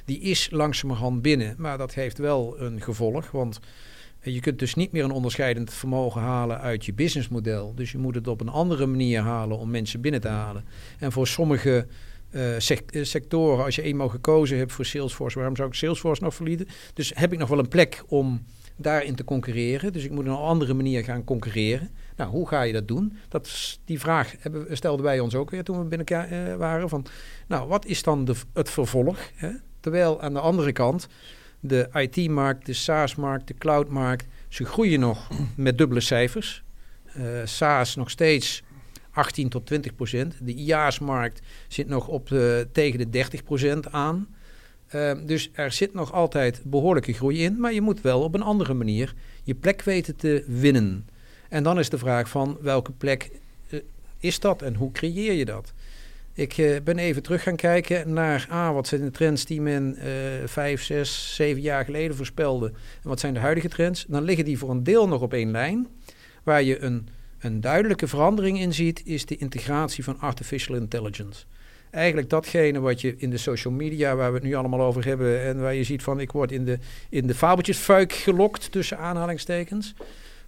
[0.04, 1.54] die is langzamerhand binnen.
[1.58, 3.60] Maar dat heeft wel een gevolg, want
[4.22, 7.74] je kunt dus niet meer een onderscheidend vermogen halen uit je businessmodel.
[7.74, 10.64] Dus je moet het op een andere manier halen om mensen binnen te halen.
[10.98, 11.86] En voor sommige
[12.30, 16.34] eh, eh, sectoren, als je eenmaal gekozen hebt voor Salesforce, waarom zou ik Salesforce nog
[16.34, 16.68] verliezen?
[16.94, 18.44] Dus heb ik nog wel een plek om
[18.76, 19.92] daarin te concurreren.
[19.92, 21.90] Dus ik moet op een andere manier gaan concurreren.
[22.16, 23.16] Nou, hoe ga je dat doen?
[23.28, 26.88] Dat die vraag hebben, stelden wij ons ook weer toen we binnen eh, waren.
[26.88, 27.06] Van,
[27.48, 29.18] nou, wat is dan de, het vervolg?
[29.34, 29.50] Hè?
[29.80, 31.08] Terwijl aan de andere kant
[31.64, 36.62] de IT-markt, de SaaS-markt, de cloud-markt, ze groeien nog met dubbele cijfers.
[37.04, 38.62] Eh SaaS nog steeds
[39.10, 40.34] 18 tot 20 procent.
[40.40, 44.28] De IaaS-markt zit nog op de, tegen de 30 procent aan.
[44.86, 48.42] Eh, dus er zit nog altijd behoorlijke groei in, maar je moet wel op een
[48.42, 51.08] andere manier je plek weten te winnen.
[51.48, 53.30] En dan is de vraag van welke plek
[53.68, 53.78] eh,
[54.18, 55.72] is dat en hoe creëer je dat?
[56.34, 59.96] Ik eh, ben even terug gaan kijken naar ah, wat zijn de trends die men
[59.96, 60.10] eh
[60.44, 62.66] vijf, zes, zeven jaar geleden voorspelde.
[63.02, 64.04] En wat zijn de huidige trends?
[64.08, 65.86] Dan liggen die voor een deel nog op één lijn.
[66.42, 71.44] Waar je een, een duidelijke verandering in ziet, is de integratie van artificial intelligence.
[71.90, 75.42] Eigenlijk datgene wat je in de social media, waar we het nu allemaal over hebben,
[75.42, 76.78] en waar je ziet van ik word in de,
[77.08, 79.94] in de fabeltjesfuik gelokt, tussen aanhalingstekens.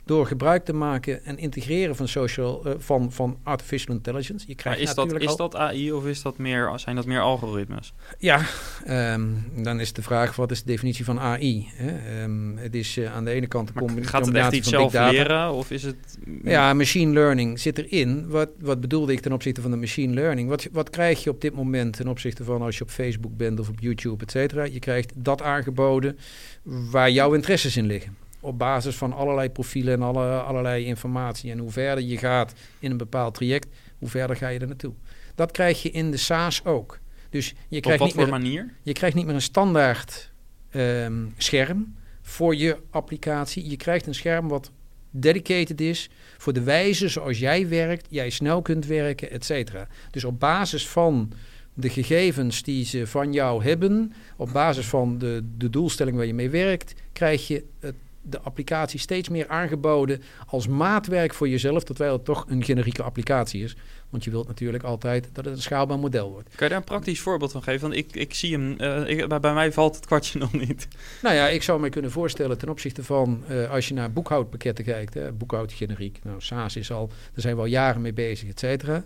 [0.04, 4.44] Door gebruik te maken en integreren van, social, uh, van, van artificial intelligence.
[4.48, 7.20] Je krijgt maar is, dat, is dat AI of is dat meer, zijn dat meer
[7.20, 7.94] algoritmes?
[8.18, 8.40] Ja,
[8.88, 11.68] um, dan is de vraag, wat is de definitie van AI?
[11.74, 12.22] Hè?
[12.22, 14.68] Um, het is uh, aan de ene kant de maar combinatie gaat het echt iets
[14.68, 16.18] zelf leren of is het...
[16.42, 18.28] Ja, machine learning zit erin.
[18.28, 20.48] Wat, wat bedoelde ik ten opzichte van de machine learning?
[20.48, 23.60] Wat, wat krijg je op dit moment ten opzichte van als je op Facebook bent
[23.60, 24.64] of op YouTube, et cetera?
[24.64, 26.18] Je krijgt dat aangeboden
[26.62, 31.50] waar jouw interesses in liggen op basis van allerlei profielen en alle, allerlei informatie.
[31.50, 33.68] En hoe verder je gaat in een bepaald traject,
[33.98, 34.92] hoe verder ga je er naartoe.
[35.34, 36.98] Dat krijg je in de SaaS ook.
[37.30, 38.74] Dus je krijgt wat niet meer, manier?
[38.82, 40.32] Je krijgt niet meer een standaard
[40.76, 43.70] um, scherm voor je applicatie.
[43.70, 44.70] Je krijgt een scherm wat
[45.10, 49.88] dedicated is voor de wijze zoals jij werkt, jij snel kunt werken, et cetera.
[50.10, 51.32] Dus op basis van
[51.74, 56.34] de gegevens die ze van jou hebben, op basis van de, de doelstelling waar je
[56.34, 57.94] mee werkt, krijg je het
[58.26, 63.62] de applicatie steeds meer aangeboden als maatwerk voor jezelf, terwijl het toch een generieke applicatie
[63.62, 63.76] is.
[64.10, 66.48] Want je wilt natuurlijk altijd dat het een schaalbaar model wordt.
[66.48, 67.80] Kan je daar een praktisch voorbeeld van geven?
[67.80, 70.88] Want ik, ik zie hem, uh, ik, bij, mij valt het kwartje nog niet.
[71.22, 74.84] Nou ja, ik zou me kunnen voorstellen ten opzichte van uh, als je naar boekhoudpakketten
[74.84, 78.58] kijkt, hè, boekhoudgeneriek, nou SaaS is al, daar zijn we al jaren mee bezig, et
[78.58, 79.04] cetera.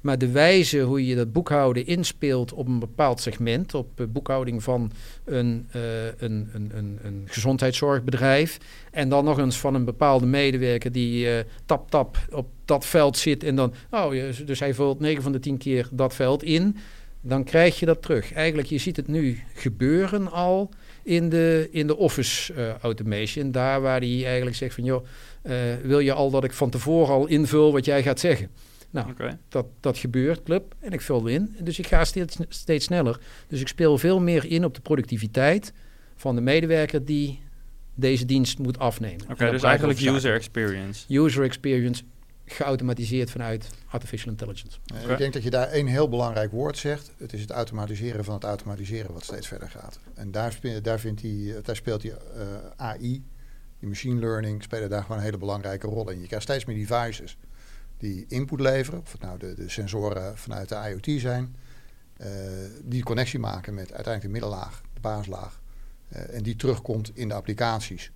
[0.00, 4.92] Maar de wijze hoe je dat boekhouden inspeelt op een bepaald segment, op boekhouding van
[5.24, 8.58] een, uh, een, een, een, een, gezondheidszorgbedrijf.
[8.90, 13.18] En dan nog eens van een bepaalde medewerker die uh, tap tap op dat veld
[13.18, 13.44] zit.
[13.44, 14.10] En dan, oh,
[14.44, 16.76] dus hij vult 9 van de 10 keer dat veld in.
[17.20, 18.32] Dan krijg je dat terug.
[18.32, 20.70] Eigenlijk, je ziet het nu gebeuren al
[21.02, 23.50] in de, in de office automation.
[23.50, 25.04] Daar waar hij eigenlijk zegt van, joh,
[25.82, 28.50] wil je al dat ik van tevoren al invul wat jij gaat zeggen?
[28.90, 29.38] Nou, okay.
[29.48, 30.74] dat, dat gebeurt, club.
[30.78, 31.56] En ik vul in.
[31.62, 33.20] Dus ik ga steeds, steeds sneller.
[33.46, 35.72] Dus ik speel veel meer in op de productiviteit
[36.16, 37.42] van de medewerker die
[37.94, 39.22] deze dienst moet afnemen.
[39.22, 41.14] Oké, okay, dus eigenlijk user experience.
[41.18, 42.02] User experience
[42.44, 44.78] geautomatiseerd vanuit artificial intelligence.
[44.94, 45.12] Okay.
[45.12, 47.12] Ik denk dat je daar één heel belangrijk woord zegt.
[47.18, 50.00] Het is het automatiseren van het automatiseren wat steeds verder gaat.
[50.14, 52.16] En daar, daar, vindt hij, daar speelt die uh,
[52.76, 53.24] AI,
[53.78, 56.20] die machine learning, spelen daar gewoon een hele belangrijke rol in.
[56.20, 57.36] Je krijgt steeds meer devices
[58.00, 61.56] die input leveren, of het nou de, de sensoren vanuit de IoT zijn,
[62.20, 62.26] uh,
[62.82, 65.60] die connectie maken met uiteindelijk de middenlaag, de baaslaag,
[66.12, 68.12] uh, en die terugkomt in de applicaties.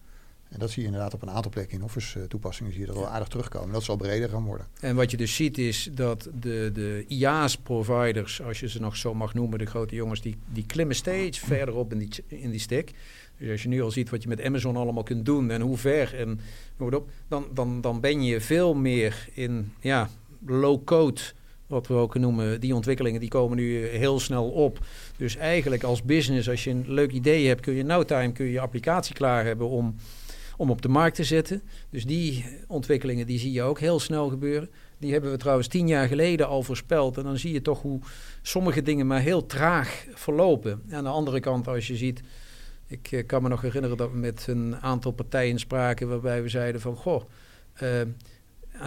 [0.49, 2.87] En dat zie je inderdaad op een aantal plekken in Office uh, toepassingen zie je
[2.87, 3.73] dat wel aardig terugkomen.
[3.73, 4.67] Dat zal breder gaan worden.
[4.81, 8.97] En wat je dus ziet is dat de, de IaaS providers, als je ze nog
[8.97, 12.51] zo mag noemen, de grote jongens, die, die klimmen steeds verder op in die, in
[12.51, 12.93] die stick.
[13.39, 15.77] Dus als je nu al ziet wat je met Amazon allemaal kunt doen en hoe
[15.77, 16.41] ver en
[16.77, 20.11] hoe op, dan, dan, dan ben je veel meer in ja,
[20.47, 21.21] low-code,
[21.67, 22.61] wat we ook noemen.
[22.61, 24.79] Die ontwikkelingen die komen nu heel snel op.
[25.17, 28.47] Dus eigenlijk als business, als je een leuk idee hebt, kun je no time kun
[28.47, 29.97] je, je applicatie klaar hebben om,
[30.57, 31.63] om op de markt te zetten.
[31.91, 34.71] Dus die ontwikkelingen die zie je ook heel snel gebeuren.
[34.99, 37.17] Die hebben we trouwens tien jaar geleden al voorspeld.
[37.17, 38.01] En dan zie je toch hoe
[38.43, 40.83] sommige dingen maar heel traag verlopen.
[40.91, 42.23] Aan de andere kant, als je ziet
[42.87, 46.49] ik uh, kan me nog herinneren dat we met een aantal partijen spraken waarbij we
[46.49, 47.23] zeiden van goh,
[47.83, 48.01] uh,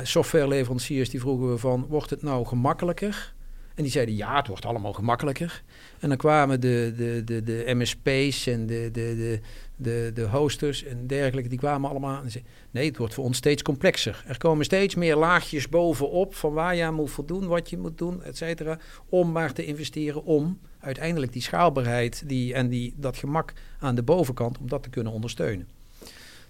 [0.04, 3.34] softwareleveranciers die vroegen we van wordt het nou gemakkelijker?
[3.78, 5.64] En die zeiden ja, het wordt allemaal gemakkelijker.
[6.00, 9.40] En dan kwamen de, de, de, de MSP's en de, de, de,
[9.76, 13.38] de, de hosters en dergelijke, die kwamen allemaal en zeiden, nee, het wordt voor ons
[13.38, 14.24] steeds complexer.
[14.28, 17.98] Er komen steeds meer laagjes bovenop van waar je aan moet voldoen, wat je moet
[17.98, 23.18] doen, et cetera, om maar te investeren om uiteindelijk die schaalbaarheid die, en die, dat
[23.18, 25.68] gemak aan de bovenkant, om dat te kunnen ondersteunen.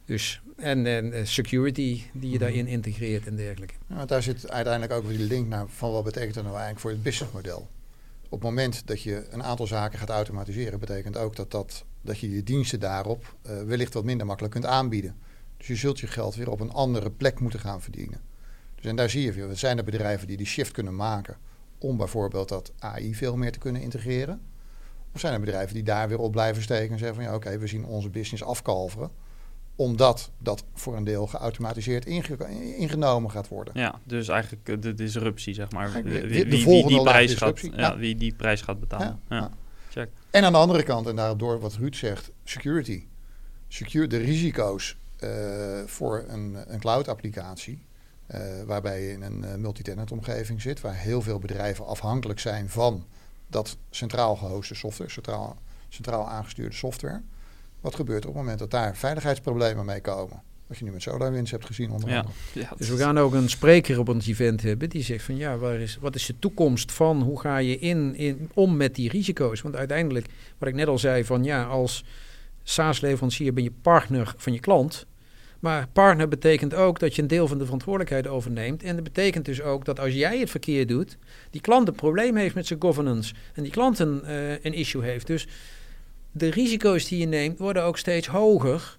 [0.05, 3.73] Dus, en, en eh, security die je daarin integreert en dergelijke.
[3.87, 6.81] Ja, daar zit uiteindelijk ook weer die link naar van wat betekent dat nou eigenlijk
[6.81, 7.67] voor het businessmodel.
[8.23, 12.19] Op het moment dat je een aantal zaken gaat automatiseren, betekent ook dat, dat, dat
[12.19, 15.15] je je diensten daarop uh, wellicht wat minder makkelijk kunt aanbieden.
[15.57, 18.21] Dus je zult je geld weer op een andere plek moeten gaan verdienen.
[18.75, 21.37] Dus en daar zie je weer, er zijn er bedrijven die die shift kunnen maken
[21.77, 24.41] om bijvoorbeeld dat AI veel meer te kunnen integreren?
[25.13, 27.57] Of zijn er bedrijven die daar weer op blijven steken en zeggen van ja oké,
[27.57, 29.11] we zien onze business afkalveren
[29.77, 32.05] omdat dat voor een deel geautomatiseerd
[32.77, 33.73] ingenomen gaat worden.
[33.77, 35.91] Ja, dus eigenlijk eh, de disruptie, zeg maar.
[35.91, 39.19] Wie, wie, wie die prijs gaat, ja, wie die prijs gaat betalen.
[39.29, 39.51] Ja, ja.
[39.89, 40.09] Check.
[40.31, 43.05] En aan de andere kant, en daardoor wat Ruud zegt, security.
[43.67, 45.29] Secure, de risico's uh,
[45.85, 47.85] voor een, een cloud-applicatie
[48.35, 52.69] uh, waarbij je in een uh, multitenant omgeving zit, waar heel veel bedrijven afhankelijk zijn
[52.69, 53.05] van
[53.47, 55.57] dat centraal gehoste software, centraal,
[55.89, 57.21] centraal aangestuurde software.
[57.87, 60.41] Wat gebeurt op het moment dat daar veiligheidsproblemen mee komen?
[60.67, 62.33] Wat je nu met SolarWinds hebt gezien onder andere.
[62.53, 65.57] Ja, dus we gaan ook een spreker op ons event hebben die zegt van ja,
[65.57, 67.21] waar is, wat is de toekomst van?
[67.21, 69.61] Hoe ga je in, in, om met die risico's?
[69.61, 70.27] Want uiteindelijk,
[70.57, 72.03] wat ik net al zei, van ja, als
[72.63, 75.05] SaaS-leverancier ben je partner van je klant.
[75.59, 78.83] Maar partner betekent ook dat je een deel van de verantwoordelijkheid overneemt.
[78.83, 81.17] En dat betekent dus ook dat als jij het verkeer doet,
[81.49, 83.33] die klant een probleem heeft met zijn governance.
[83.53, 85.27] En die klant een, uh, een issue heeft.
[85.27, 85.47] Dus
[86.37, 88.97] de risico's die je neemt worden ook steeds hoger.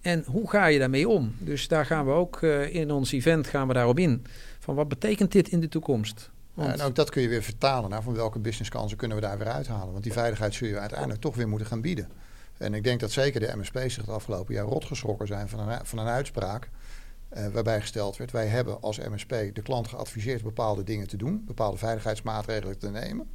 [0.00, 1.34] En hoe ga je daarmee om?
[1.38, 4.24] Dus daar gaan we ook uh, in ons event gaan we daarop in.
[4.58, 6.30] Van wat betekent dit in de toekomst?
[6.54, 6.80] Want...
[6.80, 9.48] en ook dat kun je weer vertalen naar van welke businesskansen kunnen we daar weer
[9.48, 9.92] uithalen.
[9.92, 12.08] Want die veiligheid zul je uiteindelijk toch weer moeten gaan bieden.
[12.58, 15.68] En ik denk dat zeker de MSP zich het afgelopen jaar rot geschrokken zijn van
[15.68, 16.68] een, van een uitspraak.
[17.36, 21.42] Uh, waarbij gesteld werd: wij hebben als MSP de klant geadviseerd bepaalde dingen te doen,
[21.46, 23.28] bepaalde veiligheidsmaatregelen te nemen.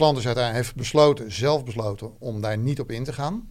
[0.00, 3.48] De klant is uiteindelijk heeft besloten, zelf besloten, om daar niet op in te gaan.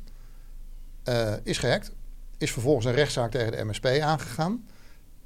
[1.09, 1.91] Uh, is gehackt,
[2.37, 4.65] is vervolgens een rechtszaak tegen de MSP aangegaan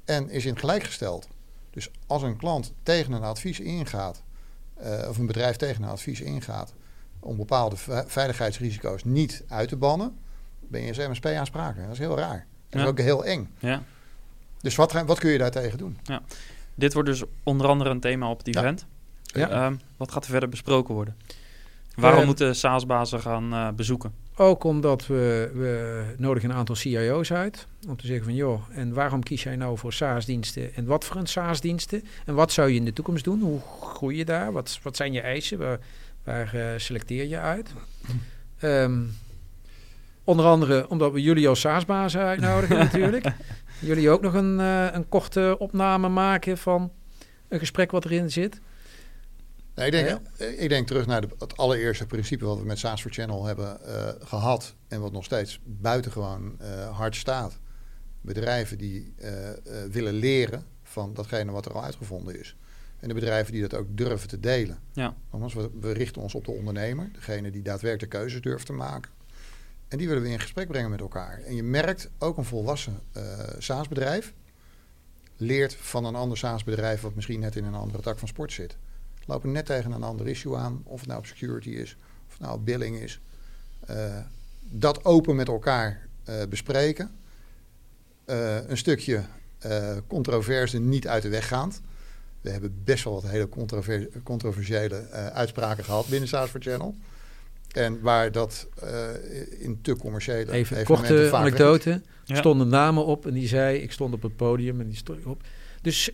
[0.05, 1.27] en is in gelijk gesteld.
[1.69, 4.23] Dus als een klant tegen een advies ingaat,
[4.81, 6.73] uh, of een bedrijf tegen een advies ingaat,
[7.19, 7.75] om bepaalde
[8.07, 10.17] veiligheidsrisico's niet uit te bannen,
[10.59, 11.87] ben je als MSP aansprakelijk.
[11.87, 12.47] Dat is heel raar.
[12.69, 13.49] Dat is ook heel eng.
[13.59, 13.83] Ja.
[14.61, 15.97] Dus wat, wat kun je daartegen doen?
[16.03, 16.21] Ja.
[16.75, 18.85] Dit wordt dus onder andere een thema op het event.
[19.33, 19.65] Ja.
[19.65, 21.15] Um, wat gaat er verder besproken worden?
[21.95, 24.13] Waarom uh, moeten SaaS-bazen gaan uh, bezoeken?
[24.35, 27.67] Ook omdat we, we nodigen een aantal CIO's uit.
[27.87, 30.75] Om te zeggen van joh, en waarom kies jij nou voor SaaS-diensten?
[30.75, 32.03] En wat voor een SaaS-diensten?
[32.25, 33.41] En wat zou je in de toekomst doen?
[33.41, 34.51] Hoe groei je daar?
[34.51, 35.57] Wat, wat zijn je eisen?
[35.57, 35.79] Waar,
[36.23, 37.73] waar uh, selecteer je uit?
[38.63, 39.11] Um,
[40.23, 43.25] onder andere omdat we jullie als SaaS-bazen uitnodigen natuurlijk.
[43.79, 46.91] Jullie ook nog een, uh, een korte opname maken van
[47.47, 48.61] een gesprek wat erin zit.
[49.75, 50.19] Nee, ik, denk,
[50.59, 53.79] ik denk terug naar de, het allereerste principe wat we met SaaS for Channel hebben
[53.85, 54.75] uh, gehad.
[54.87, 57.59] En wat nog steeds buitengewoon uh, hard staat.
[58.21, 59.29] Bedrijven die uh,
[59.91, 62.55] willen leren van datgene wat er al uitgevonden is.
[62.99, 64.79] En de bedrijven die dat ook durven te delen.
[64.91, 65.15] Ja.
[65.29, 67.09] We, we richten ons op de ondernemer.
[67.13, 69.11] Degene die daadwerkelijk de keuzes durft te maken.
[69.87, 71.39] En die willen we in gesprek brengen met elkaar.
[71.39, 72.99] En je merkt ook een volwassen
[73.57, 74.33] SaaS-bedrijf
[75.37, 78.77] leert van een ander SaaS-bedrijf wat misschien net in een andere tak van sport zit
[79.25, 80.81] lopen net tegen een ander issue aan.
[80.83, 81.97] Of het nou op security is,
[82.27, 83.19] of het nou op billing is.
[83.89, 84.17] Uh,
[84.61, 87.11] dat open met elkaar uh, bespreken.
[88.25, 89.23] Uh, een stukje
[90.07, 91.81] controverse niet uit de weg gaand.
[92.41, 96.95] We hebben best wel wat hele controver controversiële uitspraken gehad binnen SaaS for Channel.
[97.71, 98.67] En waar dat
[99.59, 102.01] in te commerciële Even een korte anekdote.
[102.23, 102.35] Ja.
[102.35, 103.77] stonden namen op en die zei...
[103.77, 105.43] ik stond op het podium en die stond op.
[105.81, 106.11] Dus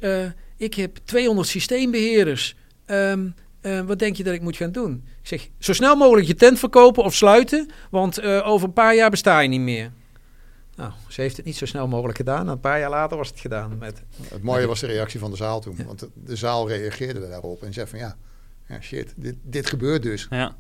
[0.57, 2.55] ik heb 200 systeembeheerders
[2.91, 5.03] Um, uh, wat denk je dat ik moet gaan doen?
[5.21, 8.95] Ik zeg, zo snel mogelijk je tent verkopen of sluiten, want uh, over een paar
[8.95, 9.91] jaar besta je niet meer.
[10.75, 12.47] Nou, ze heeft het niet zo snel mogelijk gedaan.
[12.47, 13.77] Een paar jaar later was het gedaan.
[13.77, 15.75] Met, het mooie was de reactie van de zaal toen.
[15.77, 15.85] Ja.
[15.85, 18.17] Want de, de, zaal reageerde daarop en zei van ja,
[18.67, 20.27] ja shit, dit, dit gebeurt dus.
[20.29, 20.55] Ja.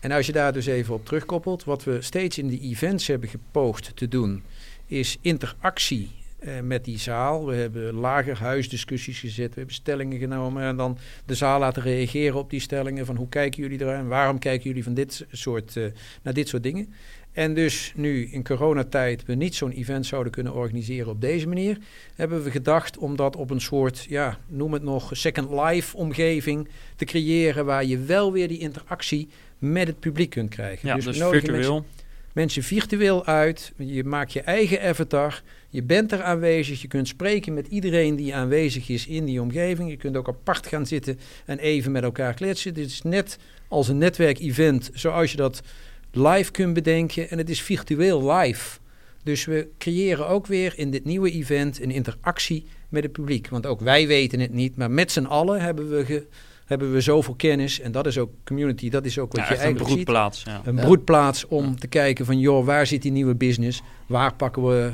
[0.00, 3.28] En als je daar dus even op terugkoppelt, wat we steeds in de events hebben
[3.28, 4.42] gepoogd te doen,
[4.86, 6.10] is interactie
[6.44, 7.46] uh, met die zaal.
[7.46, 12.50] We hebben lagerhuisdiscussies gezet, we hebben stellingen genomen en dan de zaal laten reageren op
[12.50, 15.84] die stellingen van hoe kijken jullie eraan, waarom kijken jullie van dit soort, uh,
[16.22, 16.92] naar dit soort dingen.
[17.32, 21.78] En dus nu in coronatijd we niet zo'n event zouden kunnen organiseren op deze manier,
[22.14, 26.68] hebben we gedacht om dat op een soort, ja, noem het nog, second life omgeving
[26.96, 29.28] te creëren waar je wel weer die interactie
[29.58, 30.88] met het publiek kunt krijgen.
[30.88, 31.74] Ja, dus, dus virtueel.
[31.74, 32.01] Mensen,
[32.32, 37.54] mensen virtueel uit, je maakt je eigen avatar, je bent er aanwezig, je kunt spreken
[37.54, 39.90] met iedereen die aanwezig is in die omgeving.
[39.90, 42.74] Je kunt ook apart gaan zitten en even met elkaar kletsen.
[42.74, 45.62] Dit is net als een netwerkevent zoals je dat
[46.10, 47.30] live kunt bedenken.
[47.30, 48.78] En het is virtueel live.
[49.22, 53.48] Dus we creëren ook weer in dit nieuwe event een interactie met het publiek.
[53.48, 56.26] Want ook wij weten het niet, maar met z'n allen hebben we, ge,
[56.72, 57.80] hebben we zoveel kennis.
[57.80, 60.38] En dat is ook community, dat is ook wat ja, je eigenlijk een broedplaats.
[60.38, 60.48] Ziet.
[60.48, 60.60] Ja.
[60.64, 61.74] Een broedplaats om ja.
[61.74, 63.82] te kijken van, joh, waar zit die nieuwe business?
[64.06, 64.92] Waar pakken we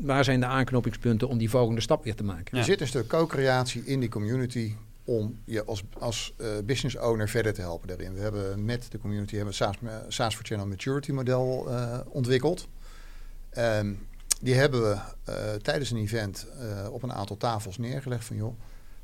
[0.00, 2.58] waar zijn de aanknopingspunten om die volgende stap weer te maken?
[2.58, 4.74] Er zit een stuk co-creatie in die community
[5.04, 8.14] om je als, als uh, business owner verder te helpen daarin.
[8.14, 9.76] We hebben met de community hebben SaaS,
[10.08, 12.68] SaaS for Channel Maturity model uh, ontwikkeld.
[13.58, 14.06] Um,
[14.40, 16.46] die hebben we uh, tijdens een event
[16.90, 18.60] op een aantal tafels neergelegd van joh,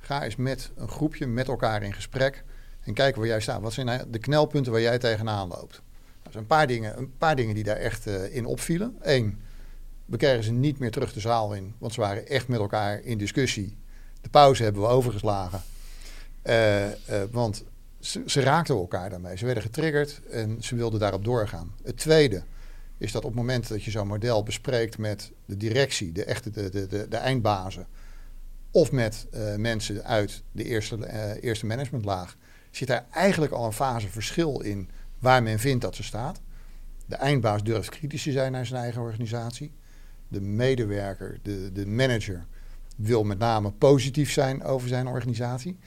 [0.07, 2.45] ga eens met een groepje met elkaar in gesprek
[2.81, 3.61] en kijken waar jij staat.
[3.61, 5.75] Wat zijn nou de knelpunten waar jij tegenaan loopt?
[6.23, 8.97] Er zijn een paar dingen, een paar dingen die daar echt in opvielen.
[9.01, 9.41] Eén,
[10.05, 13.01] we kregen ze niet meer terug de zaal in, want ze waren echt met elkaar
[13.01, 13.77] in discussie.
[14.21, 15.63] De pauze hebben we overgeslagen.
[16.45, 16.93] Uh, uh,
[17.31, 17.65] want
[18.01, 19.37] ze, raakten elkaar daarmee.
[19.37, 21.75] Ze werden getriggerd en ze wilden daarop doorgaan.
[21.83, 22.43] Het tweede
[22.99, 26.51] is dat op het moment dat je zo'n model bespreekt met de directie, de echte
[26.51, 27.87] de, de, de eindbazen,
[28.77, 32.37] of met uh, mensen uit de eerste, eerste managementlaag,
[32.71, 36.41] zit daar eigenlijk al een fase verschil in waar men vindt dat ze staat.
[37.07, 39.73] De eindbaas durft kritisch te zijn naar zijn eigen organisatie.
[40.29, 42.47] de medewerker, de, de manager,
[42.97, 45.79] wil met name positief zijn over zijn organisatie.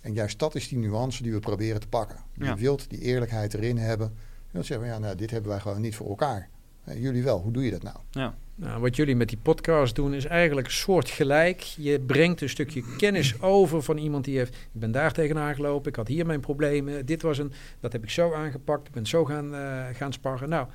[0.00, 2.16] En juist dat is die nuance die we proberen te pakken.
[2.34, 2.56] Je Ja.
[2.56, 4.12] wilt die eerlijkheid erin hebben.
[4.16, 6.48] Je wilt zeggen, ja, nou, dit hebben wij gewoon niet voor elkaar.
[6.84, 7.96] Eh, Jullie wel, hoe doe je dat nou?
[8.10, 11.60] Ja, Nou, wat jullie met die podcast doen is eigenlijk soortgelijk.
[11.60, 14.54] Je brengt een stukje kennis over van iemand die heeft...
[14.54, 17.06] Ik ben daar tegenaan gelopen, ik had hier mijn problemen.
[17.06, 17.52] Dit was een...
[17.80, 20.48] Dat heb ik zo aangepakt, ik ben zo gaan, eh, gaan sparren.
[20.48, 20.66] Nou,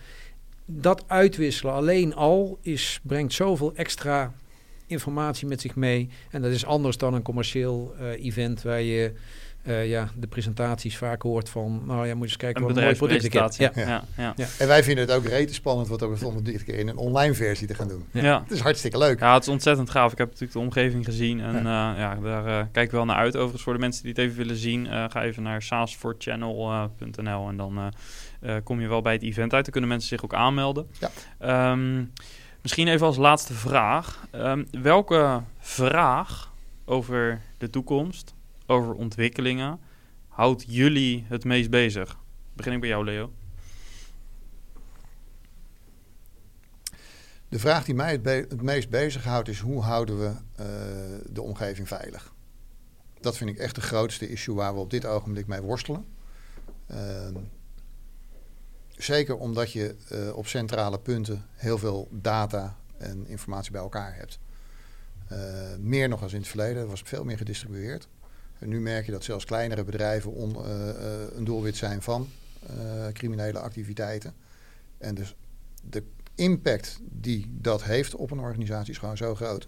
[0.65, 4.33] dat uitwisselen alleen al is, brengt zoveel extra
[4.85, 6.09] informatie met zich mee.
[6.31, 9.13] En dat is anders dan een commercieel eh, event waar je...
[9.69, 11.81] eh, ja, de presentaties vaak hoort van...
[11.85, 13.47] Nou ja, moet je eens kijken een wat een mooi product ik heb.
[13.47, 13.91] bedrijfspresentatie.
[13.91, 14.03] Ja.
[14.25, 14.47] Ja, ja.
[14.59, 17.33] En wij vinden het ook rete spannend wat ook om dit keer in een online
[17.33, 18.05] versie te gaan doen.
[18.11, 18.23] Ja.
[18.23, 18.41] Ja.
[18.41, 19.19] Het is hartstikke leuk.
[19.19, 20.11] Ja, het is ontzettend gaaf.
[20.11, 23.15] Ik heb natuurlijk de omgeving gezien en ja, ja daar eh, kijk ik wel naar
[23.15, 23.35] uit.
[23.35, 27.57] Overigens, voor de mensen die het even willen zien, eh, ga even naar saasforchannel.nl en
[27.57, 29.63] dan eh, eh, kom je wel bij het event uit.
[29.63, 30.87] Dan kunnen mensen zich ook aanmelden.
[30.99, 31.09] Ja.
[31.37, 32.03] Ehm,
[32.61, 34.27] misschien even als laatste vraag.
[34.31, 36.51] Ehm, welke vraag
[36.85, 38.33] over de toekomst,
[38.69, 39.79] over ontwikkelingen,
[40.27, 42.19] houdt jullie het meest bezig?
[42.53, 43.31] Begin ik bij jou, Leo.
[47.49, 50.65] De vraag die mij het, be- het meest bezighoudt is hoe houden we eh,
[51.33, 52.33] de omgeving veilig?
[53.21, 56.05] Dat vind ik echt de grootste issue waar we op dit ogenblik mee worstelen.
[56.87, 57.35] Ehm,
[58.89, 64.39] zeker omdat je eh, op centrale punten heel veel data en informatie bij elkaar hebt.
[65.27, 68.07] Eh, meer nog als in het verleden, er was veel meer gedistribueerd.
[68.59, 72.29] En nu merk je dat zelfs kleinere bedrijven on- eh, eh, een doelwit zijn van
[72.67, 74.33] eh, criminele activiteiten.
[74.97, 75.35] En dus
[75.89, 76.03] de
[76.35, 79.67] impact die dat heeft op een organisatie is gewoon zo groot.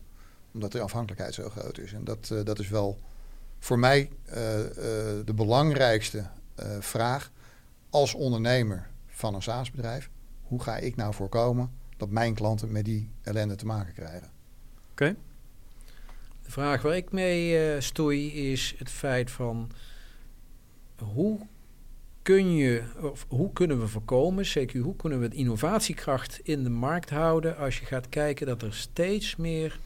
[0.53, 1.93] Omdat de afhankelijkheid zo groot is.
[1.93, 2.99] En dat, dat is wel
[3.59, 4.09] voor mij
[5.25, 6.25] de belangrijkste
[6.79, 7.31] vraag
[7.89, 10.09] als ondernemer van een SaaS-bedrijf.
[10.41, 14.31] Hoe ga ik nou voorkomen dat mijn klanten met die ellende te maken krijgen?
[14.91, 15.15] Oké.
[16.51, 19.71] Vraag waar ik mee eh, stoei is het feit van
[20.97, 21.39] hoe
[22.21, 26.69] kun je, of hoe kunnen we voorkomen, zeker hoe kunnen we de innovatiekracht in de
[26.69, 29.79] markt houden als je gaat kijken dat er steeds meer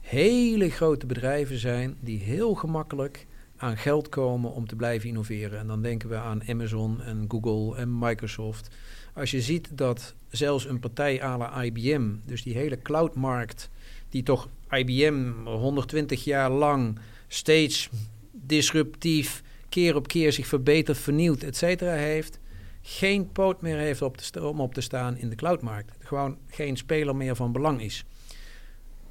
[0.00, 3.26] hele grote bedrijven zijn die heel gemakkelijk
[3.56, 5.58] aan geld komen om te blijven innoveren.
[5.58, 8.68] En dan denken we aan Amazon en Google en Microsoft.
[9.14, 13.70] Als je ziet dat zelfs een partij à la IBM, dus die hele cloudmarkt,
[14.14, 16.98] die toch IBM 120 jaar lang
[17.28, 17.90] steeds
[18.30, 22.38] disruptief, keer op keer zich verbeterd, vernieuwd, et cetera, heeft,
[22.82, 25.96] geen poot meer heeft op om op te staan in de cloudmarkt.
[25.98, 28.04] Gewoon geen speler meer van belang is.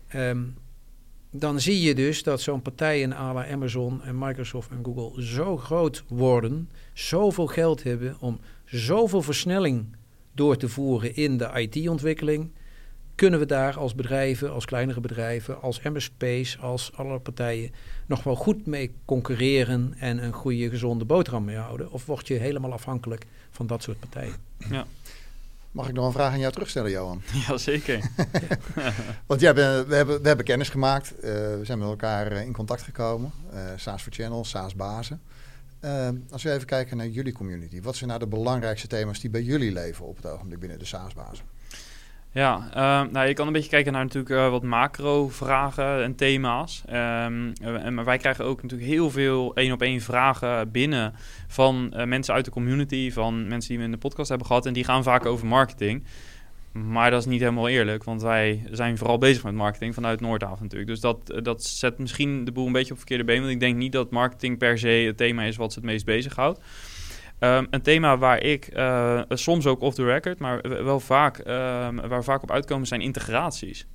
[0.08, 0.44] Ehm,
[1.32, 5.58] dan zie je dus dat zo'n partijen à la Amazon en Microsoft en Google zo
[5.58, 9.96] groot worden, zoveel geld hebben om zoveel versnelling
[10.34, 12.52] door te voeren in de IT-ontwikkeling,
[13.16, 17.72] kunnen we daar als bedrijven, als kleinere bedrijven, als MSP's, als alle partijen
[18.06, 21.92] nog wel goed mee concurreren en een goede, gezonde boterham mee houden?
[21.92, 24.36] Of word je helemaal afhankelijk van dat soort partijen?
[25.72, 27.22] Mag ik nog een vraag aan jou terugstellen, Johan?
[27.48, 28.10] Jazeker.
[29.28, 31.20] Want ja, we, we, hebben, we hebben kennis gemaakt.
[31.20, 33.32] Eh, we zijn met elkaar eh, in contact gekomen.
[33.52, 35.22] Eh SaaS for Channel, SaaS bazen.
[36.32, 37.82] Als we even kijken naar jullie community.
[37.82, 40.86] Wat zijn nou de belangrijkste thema's die bij jullie leven op het ogenblik binnen de
[40.86, 41.46] SaaS bazen?
[42.34, 46.84] Ja, eh, nou, je kan een beetje kijken naar natuurlijk eh, wat macro-vragen en thema's.
[46.86, 51.14] Ehm, eh, en, maar wij krijgen ook natuurlijk heel veel één-op-één vragen binnen
[51.48, 54.66] van eh, mensen uit de community, van mensen die we in de podcast hebben gehad.
[54.66, 56.04] En die gaan vaak over marketing.
[56.72, 60.64] Maar dat is niet helemaal eerlijk, want wij zijn vooral bezig met marketing vanuit Noordhaven
[60.64, 60.90] natuurlijk.
[60.90, 63.40] Dus dat, dat zet misschien de boel een beetje op verkeerde been.
[63.40, 66.06] Want ik denk niet dat marketing per se het thema is wat ze het meest
[66.06, 66.60] bezighoudt.
[67.44, 71.46] Um, een thema waar ik uh, soms ook off the record, maar wel vaak, uh,
[71.46, 73.86] waar we vaak op uitkomen, zijn integraties.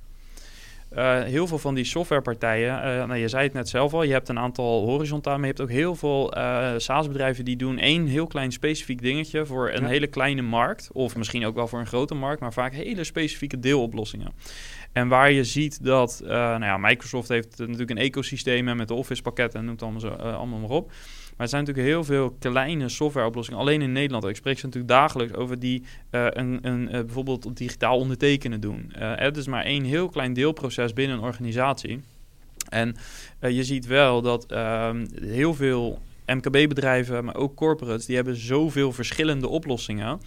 [0.93, 4.29] Uh, heel veel van die softwarepartijen, nou, je zei het net zelf al, je hebt
[4.29, 6.33] een aantal horizontaal, maar je hebt ook heel veel
[6.77, 9.87] SaaS-bedrijven die doen één heel klein specifiek dingetje voor een ja.
[9.87, 13.59] hele kleine markt, of misschien ook wel voor een grote markt, maar vaak hele specifieke
[13.59, 14.33] deeloplossingen.
[14.91, 19.21] En waar je ziet dat, nou ja, Microsoft heeft natuurlijk een ecosysteem met de Office
[19.21, 20.91] pakketten en noemt allemaal, zo, allemaal maar op.
[21.39, 23.59] Maar er zijn natuurlijk heel veel kleine softwareoplossingen.
[23.59, 24.25] Alleen in Nederland.
[24.25, 28.93] Ik spreek ze natuurlijk dagelijks over die uh, een, een, uh, bijvoorbeeld digitaal ondertekenen doen.
[28.99, 32.01] Uh, het is maar één heel klein deelproces binnen een organisatie.
[32.69, 32.95] En
[33.39, 39.47] je ziet wel dat ehm, heel veel MKB-bedrijven, maar ook corporates, die hebben zoveel verschillende
[39.47, 40.19] oplossingen.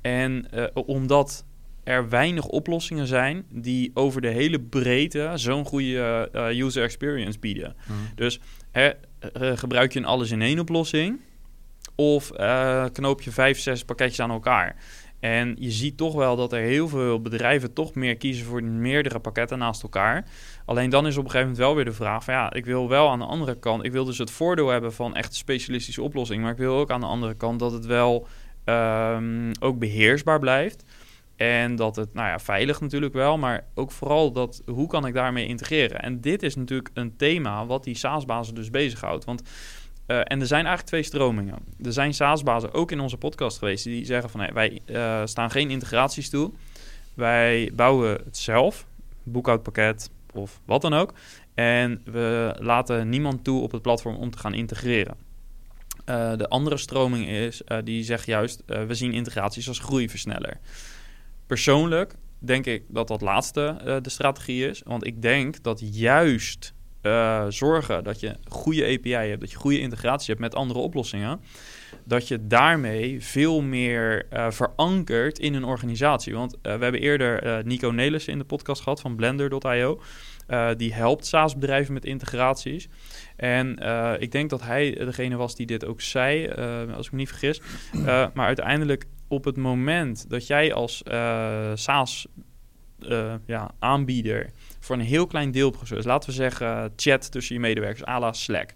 [0.00, 1.44] En omdat
[1.84, 7.76] er weinig oplossingen zijn die over de hele breedte zo'n goede user experience bieden.
[7.86, 7.94] Mm.
[8.14, 8.40] Dus
[8.70, 8.90] hè,
[9.40, 11.20] uh, gebruik je een alles in één oplossing?
[11.94, 14.76] Of uh, knoop je vijf, zes pakketjes aan elkaar?
[15.20, 19.18] En je ziet toch wel dat er heel veel bedrijven toch meer kiezen voor meerdere
[19.18, 20.24] pakketten naast elkaar.
[20.64, 22.88] Alleen dan is op een gegeven moment wel weer de vraag van ja, ik wil
[22.88, 26.02] wel aan de andere kant, ik wil dus het voordeel hebben van echt een specialistische
[26.02, 28.26] oplossing, maar ik wil ook aan de andere kant dat het wel
[28.64, 30.84] ehm, ook beheersbaar blijft.
[31.38, 35.14] En dat het, nou ja, veilig natuurlijk wel, maar ook vooral dat hoe kan ik
[35.14, 36.00] daarmee integreren?
[36.00, 39.24] En dit is natuurlijk een thema wat die SaaS-bazen dus bezighoudt.
[39.24, 39.42] Want
[40.06, 41.58] uh, en er zijn eigenlijk twee stromingen.
[41.82, 45.50] Er zijn SaaS-bazen ook in onze podcast geweest die zeggen van hey, wij uh, staan
[45.50, 46.52] geen integraties toe.
[47.14, 48.86] Wij bouwen het zelf,
[49.22, 51.12] boekhoudpakket of wat dan ook.
[51.54, 55.14] En we laten niemand toe op het platform om te gaan integreren.
[56.06, 60.58] Uh, de andere stroming is, die zegt juist, we zien integraties als groeiversneller.
[61.48, 64.82] Persoonlijk denk ik dat dat laatste de strategie is.
[64.84, 69.80] Want ik denk dat juist uh, zorgen dat je goede API hebt, dat je goede
[69.80, 71.40] integratie hebt met andere oplossingen,
[72.04, 76.34] dat je daarmee veel meer uh, verankert in een organisatie.
[76.34, 80.00] Want we hebben eerder Nico Nelissen in de podcast gehad van Blender.io.
[80.76, 82.88] die helpt SaaS-bedrijven met integraties.
[83.36, 83.78] En
[84.20, 86.48] ik denk dat hij degene was die dit ook zei,
[86.94, 87.60] als ik me niet vergis.
[88.34, 91.02] maar uiteindelijk op het moment dat jij als
[91.74, 94.50] SaaS-aanbieder ja,
[94.80, 98.74] voor een heel klein deelproces, laten we zeggen chat tussen je medewerkers, à la Slack.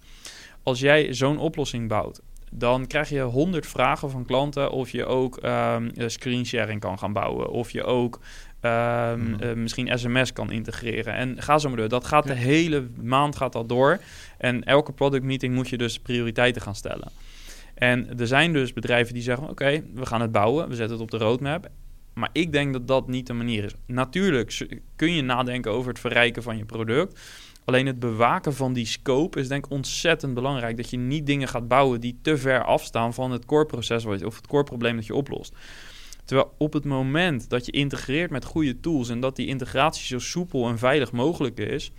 [0.62, 5.44] Als jij zo'n oplossing bouwt, dan krijg je honderd vragen van klanten of je ook
[5.44, 7.50] um, screensharing kan gaan bouwen.
[7.50, 8.20] Of je ook
[8.60, 11.14] um, uh, misschien sms kan integreren.
[11.14, 11.88] En ga zo maar door.
[11.88, 14.00] Dat gaat de hele maand gaat dat door.
[14.38, 17.10] En elke product meeting moet je dus prioriteiten gaan stellen.
[17.82, 21.04] En er zijn dus bedrijven die zeggen: Oké, we gaan het bouwen, we zetten het
[21.04, 21.68] op de roadmap.
[22.14, 23.74] Maar ik denk dat dat niet de manier is.
[23.86, 27.20] Natuurlijk kun je nadenken over het verrijken van je product.
[27.64, 30.76] Alleen het bewaken van die scope is denk ik ontzettend belangrijk.
[30.76, 34.36] Dat je niet dingen gaat bouwen die te ver afstaan van het core proces of
[34.36, 35.54] het core probleem dat je oplost.
[36.24, 40.18] Terwijl op het moment dat je integreert met goede tools en dat die integratie zo
[40.18, 41.92] soepel en veilig mogelijk is,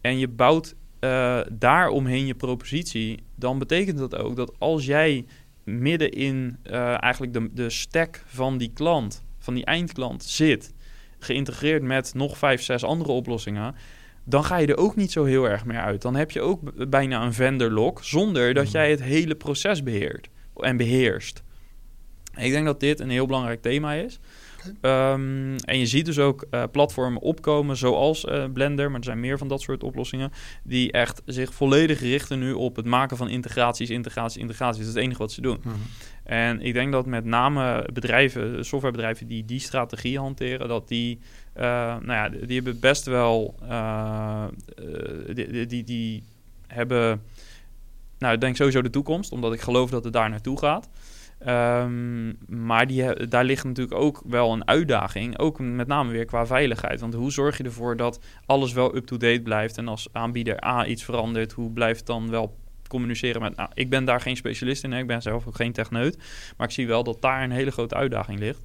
[0.00, 0.74] en je bouwt
[1.06, 5.26] uh, daar omheen je propositie, dan betekent dat ook dat als jij
[5.64, 10.74] midden in uh, eigenlijk de, de stack van die klant van die eindklant zit,
[11.18, 13.74] geïntegreerd met nog vijf, zes andere oplossingen,
[14.24, 16.02] dan ga je er ook niet zo heel erg meer uit.
[16.02, 18.70] Dan heb je ook bijna een vendor lock zonder dat mm.
[18.70, 21.42] jij het hele proces beheert en beheerst.
[22.36, 24.18] Ik denk dat dit een heel belangrijk thema is.
[24.68, 29.20] Um, en je ziet dus ook uh, platformen opkomen zoals uh, Blender, maar er zijn
[29.20, 33.28] meer van dat soort oplossingen, die echt zich volledig richten nu op het maken van
[33.28, 34.78] integraties, integraties, integraties.
[34.78, 35.60] Dat is het enige wat ze doen.
[35.62, 35.72] Mm.
[36.24, 41.18] En ik denk dat met name bedrijven, softwarebedrijven die die strategie hanteren, dat die,
[41.56, 44.44] uh, nou ja, die hebben best wel, uh,
[45.34, 46.22] die, die, die,
[46.66, 47.22] hebben,
[48.18, 50.88] nou, ik denk sowieso de toekomst, omdat ik geloof dat het daar naartoe gaat.
[51.40, 56.46] Um, maar die, daar ligt natuurlijk ook wel een uitdaging, ook met name weer qua
[56.46, 57.00] veiligheid.
[57.00, 61.04] Want hoe zorg je ervoor dat alles wel up-to-date blijft en als aanbieder A iets
[61.04, 62.56] verandert, hoe blijft dan wel
[62.88, 63.56] communiceren met...
[63.56, 64.98] Nou, ik ben daar geen specialist in, hè.
[64.98, 66.18] ik ben zelf ook geen techneut.
[66.56, 68.64] Maar ik zie wel dat daar een hele grote uitdaging ligt.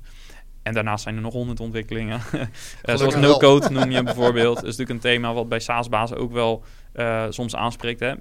[0.63, 2.21] En daarnaast zijn er nog honderd ontwikkelingen.
[2.33, 4.55] uh, zoals no-code noem je bijvoorbeeld.
[4.55, 6.63] Dat is natuurlijk een thema wat bij SaaS-bazen ook wel
[6.95, 7.99] uh, soms aanspreekt.
[7.99, 8.13] Hè?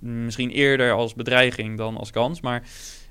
[0.00, 2.40] misschien eerder als bedreiging dan als kans.
[2.40, 2.62] Maar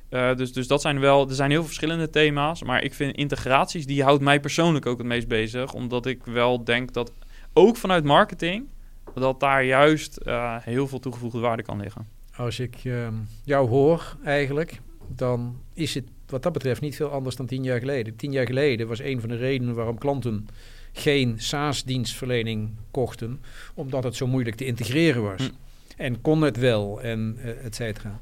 [0.10, 2.64] uh, dus, dus dat zijn wel, er zijn heel veel verschillende thema's.
[2.64, 5.74] Maar ik vind integraties, die houdt mij persoonlijk ook het meest bezig.
[5.74, 7.12] Omdat ik wel denk dat
[7.54, 8.66] ook vanuit marketing
[9.14, 12.08] dat daar juist uh, heel veel toegevoegde waarde kan liggen.
[12.36, 13.08] Als ik uh,
[13.44, 17.80] jou hoor eigenlijk, dan is het wat dat betreft niet veel anders dan tien jaar
[17.80, 18.16] geleden.
[18.16, 20.48] Tien jaar geleden was een van de redenen waarom klanten
[20.92, 23.42] geen SaaS-dienstverlening kochten,
[23.74, 25.46] omdat het zo moeilijk te integreren was.
[25.48, 25.52] Hm.
[25.98, 28.20] En kon het wel, en uh, et cetera.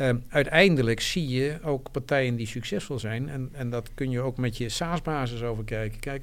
[0.00, 4.36] Uh, uiteindelijk zie je ook partijen die succesvol zijn, en, en dat kun je ook
[4.36, 6.00] met je SaaS-basis over kijken.
[6.00, 6.22] Kijk,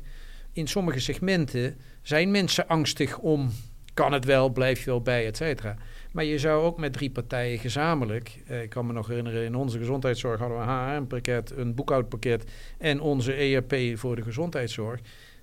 [0.53, 3.51] in sommige segmenten zijn mensen angstig om
[3.93, 5.75] kan het wel, blijf je wel bij, et cetera.
[6.11, 9.55] Maar je zou ook met drie partijen gezamenlijk, eh, ik kan me nog herinneren, in
[9.55, 12.43] onze gezondheidszorg hadden we een HRM-pakket, een boekhoudpakket
[12.77, 14.99] en onze ERP voor de gezondheidszorg.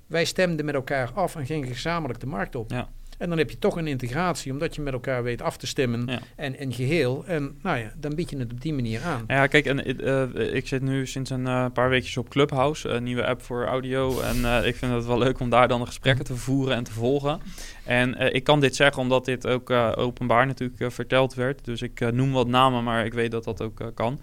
[0.06, 2.70] Wij stemden met elkaar af en gingen gezamenlijk de markt op.
[2.70, 2.88] Ja.
[3.18, 6.20] En dan heb je toch een integratie, omdat je met elkaar weet af te stemmen
[6.36, 7.24] en geheel.
[7.26, 9.24] En nou ja, dan bied je het op die manier aan.
[9.26, 13.02] Ja, kijk, en uh, ik zit nu sinds een uh, paar weekjes op Clubhouse, een
[13.02, 14.20] nieuwe app voor audio.
[14.20, 16.84] En uh, ik vind het wel leuk om daar dan de gesprekken te voeren en
[16.84, 17.40] te volgen.
[17.84, 21.64] En ik kan dit zeggen omdat dit ook openbaar natuurlijk verteld werd.
[21.64, 24.20] Dus ik noem wat namen, maar ik weet dat dat ook kan.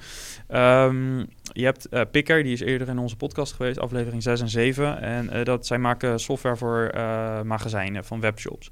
[0.50, 4.50] Um, je hebt uh, Picker, die is eerder in onze podcast geweest, aflevering 6 en
[4.50, 5.02] 7.
[5.02, 8.70] En uh, dat, zij maken software voor uh, magazijnen van webshops.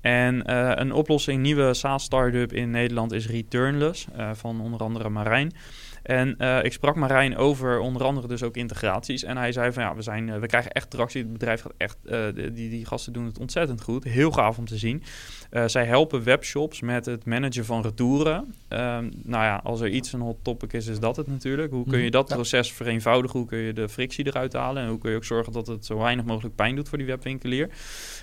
[0.00, 5.52] En een oplossing, nieuwe SaaS startup in Nederland is Returnless, van onder andere Marijn.
[6.04, 9.22] En ik sprak Marijn over onder andere dus ook integraties.
[9.22, 11.22] En hij zei van ja, we, zijn, we krijgen echt tractie.
[11.22, 11.96] Het bedrijf gaat echt,
[12.34, 14.04] die, die gasten doen het ontzettend goed.
[14.04, 15.02] Heel gaaf om te zien.
[15.66, 18.54] zij helpen webshops met het managen van retouren.
[18.68, 21.72] Ehm, nou ja, als er iets een hot topic is, is dat het natuurlijk.
[21.72, 22.12] Hoe kun je mhm.
[22.12, 23.38] dat proces vereenvoudigen?
[23.38, 24.82] Hoe kun je de frictie eruit halen?
[24.82, 27.06] En hoe kun je ook zorgen dat het zo weinig mogelijk pijn doet voor die
[27.06, 27.68] webwinkelier?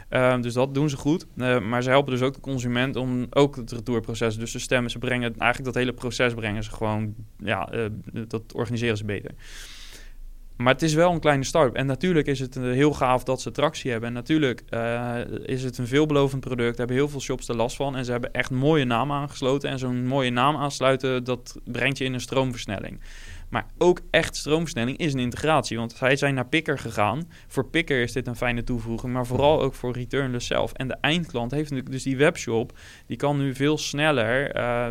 [0.10, 1.26] Ehm, dus dat doen ze goed.
[1.62, 4.92] Maar ze helpen dus ook de consument om ook het retourproces dus te stemmen.
[4.92, 7.86] Ze brengen eigenlijk dat hele proces brengen ze gewoon, ja, uh,
[8.28, 9.32] dat organiseren ze beter.
[10.62, 11.76] Maar het is wel een kleine start.
[11.76, 14.10] En natuurlijk is het heel gaaf dat ze tractie hebben.
[14.10, 16.78] En natuurlijk uh, is het een veelbelovend product.
[16.78, 17.96] hebben heel veel shops er last van.
[17.96, 19.70] En ze hebben echt mooie naam aangesloten.
[19.70, 23.00] En zo'n mooie naam aansluiten, dat brengt je in een stroomversnelling.
[23.52, 25.78] Maar ook echt stroomversnelling is een integratie.
[25.78, 27.30] Want zij zijn naar Picker gegaan.
[27.48, 29.14] Voor Picker is dit een fijne toevoeging.
[29.14, 30.74] Maar vooral ook voor Returnless zelf.
[30.74, 32.78] En de eindklant heeft natuurlijk dus die webshop.
[33.06, 34.88] Die kan nu veel sneller, uh,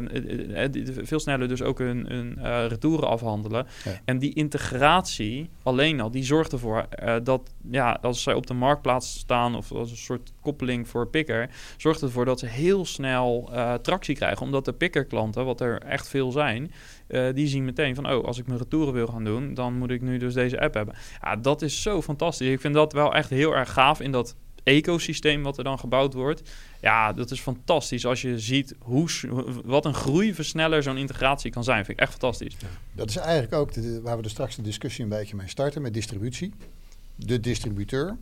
[1.03, 3.67] veel sneller dus ook een, een uh, retouren afhandelen.
[4.05, 6.87] En die integratie alleen al, die zorgt ervoor
[7.23, 9.55] dat ja, als zij op de marktplaats staan.
[9.57, 11.51] Of als een soort koppeling voor Picker.
[11.77, 13.51] Zorgt ervoor dat ze heel snel
[13.83, 14.43] tractie krijgen.
[14.43, 16.71] Omdat de Picker klanten, wat er echt veel zijn
[17.11, 19.91] uh, die zien meteen van, oh, als ik mijn retouren wil gaan doen, dan moet
[19.91, 20.95] ik nu dus deze app hebben.
[21.23, 22.49] Ja, dat is zo fantastisch.
[22.49, 26.15] Ik vind dat wel echt heel erg gaaf in dat ecosysteem wat er dan gebouwd
[26.15, 26.51] wordt.
[26.81, 29.09] Ja, dat is fantastisch als je ziet hoe,
[29.65, 31.85] wat een groeiversneller zo'n integratie kan zijn.
[31.85, 32.57] Vind ik echt fantastisch.
[32.93, 33.71] dat is eigenlijk ook
[34.03, 36.53] waar we er straks de discussie een beetje mee starten met distributie.
[37.17, 38.17] De distributeur,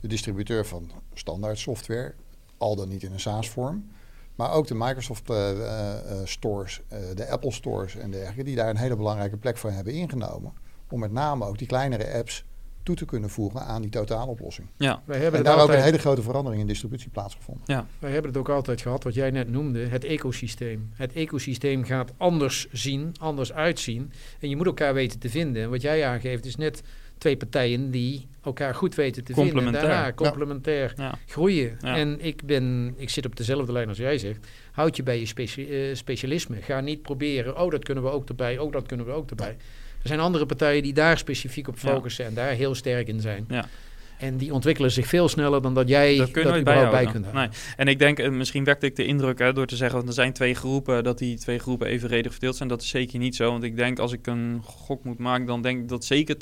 [0.00, 2.14] de distributeur van standaard software,
[2.58, 3.90] al dan niet in een SaaS-vorm.
[4.34, 6.80] Maar ook de Microsoft uh, uh, stores,
[7.14, 10.52] de Apple stores en dergelijke, die daar een hele belangrijke plek voor hebben ingenomen.
[10.90, 12.44] Om met name ook die kleinere apps
[12.82, 14.68] toe te kunnen voegen aan die totaaloplossing.
[14.76, 15.02] Ja.
[15.04, 15.70] Wij hebben en daar altijd...
[15.70, 17.64] ook een hele grote verandering in distributie plaatsgevonden.
[17.66, 17.86] Ja.
[17.98, 20.90] Wij hebben het ook altijd gehad, wat jij net noemde, het ecosysteem.
[20.94, 24.12] Het ecosysteem gaat anders zien, anders uitzien.
[24.40, 25.62] En je moet elkaar weten te vinden.
[25.62, 26.82] En wat jij aangeeft is net
[27.22, 29.66] twee partijen die elkaar goed weten te vinden.
[29.66, 30.94] En daarna complementair
[31.26, 31.80] groeien.
[31.80, 34.46] En ik, ben, ik zit op dezelfde lijn als jij zegt.
[34.72, 36.56] Houd je bij je speci specialisme.
[36.62, 39.56] Ga niet proberen, oh dat kunnen we ook erbij, oh dat kunnen we ook erbij.
[40.02, 43.44] Er zijn andere partijen die daar specifiek op focussen en daar heel sterk in zijn.
[43.48, 43.68] Ja.
[44.22, 47.32] En die ontwikkelen zich veel sneller dan dat jij dat, kun dat bij, bij kunt
[47.32, 47.48] Nee.
[47.76, 49.98] En ik denk, eh, misschien wekte ik de indruk hè, door te zeggen...
[49.98, 52.68] dat er zijn twee groepen, dat die twee groepen evenredig verdeeld zijn.
[52.68, 53.50] Dat is zeker niet zo.
[53.50, 55.46] Want ik denk, als ik een gok moet maken...
[55.46, 56.38] dan denk ik dat zeker 80%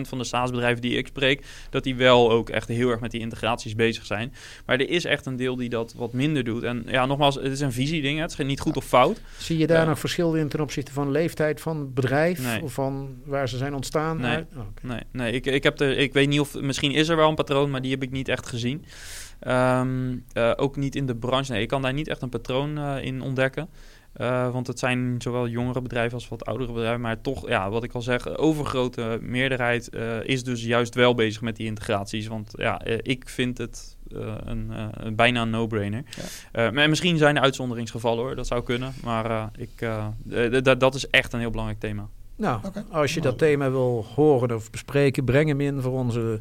[0.00, 1.44] van de SaaS-bedrijven die ik spreek...
[1.70, 4.34] dat die wel ook echt heel erg met die integraties bezig zijn.
[4.66, 6.62] Maar er is echt een deel die dat wat minder doet.
[6.62, 8.20] En ja, nogmaals, het is een visieding.
[8.20, 9.20] Het is niet goed of fout.
[9.38, 12.62] Zie je daar nog verschil in ten opzichte van leeftijd van het bedrijf?
[12.62, 14.20] Of van waar ze zijn ontstaan?
[14.20, 15.32] Nee, oh, nee, nee.
[15.32, 16.60] Ik, ik, heb er, ik weet niet of...
[16.60, 18.84] Misschien is er er wel een patroon, maar die heb ik niet echt gezien.
[19.40, 21.52] Ehm, eh, ook niet in de branche.
[21.52, 23.68] Nee, ik kan daar niet echt een patroon uh, in ontdekken.
[24.16, 27.00] Uh, want het zijn zowel jongere bedrijven als wat oudere bedrijven.
[27.00, 29.90] Maar toch, ja, wat ik al zeg, overgrote meerderheid
[30.22, 32.26] is dus juist wel bezig met die integraties.
[32.26, 36.02] Want ja, ik vind het een, een, bijna een no-brainer.
[36.52, 36.70] Ja.
[36.70, 38.94] maar misschien zijn er uitzonderingsgevallen hoor, dat zou kunnen.
[39.02, 39.88] Maar ik,
[40.78, 42.08] dat is echt een heel belangrijk thema.
[42.36, 42.60] Nou,
[42.90, 46.40] als je dat thema wil horen of bespreken, breng hem in voor onze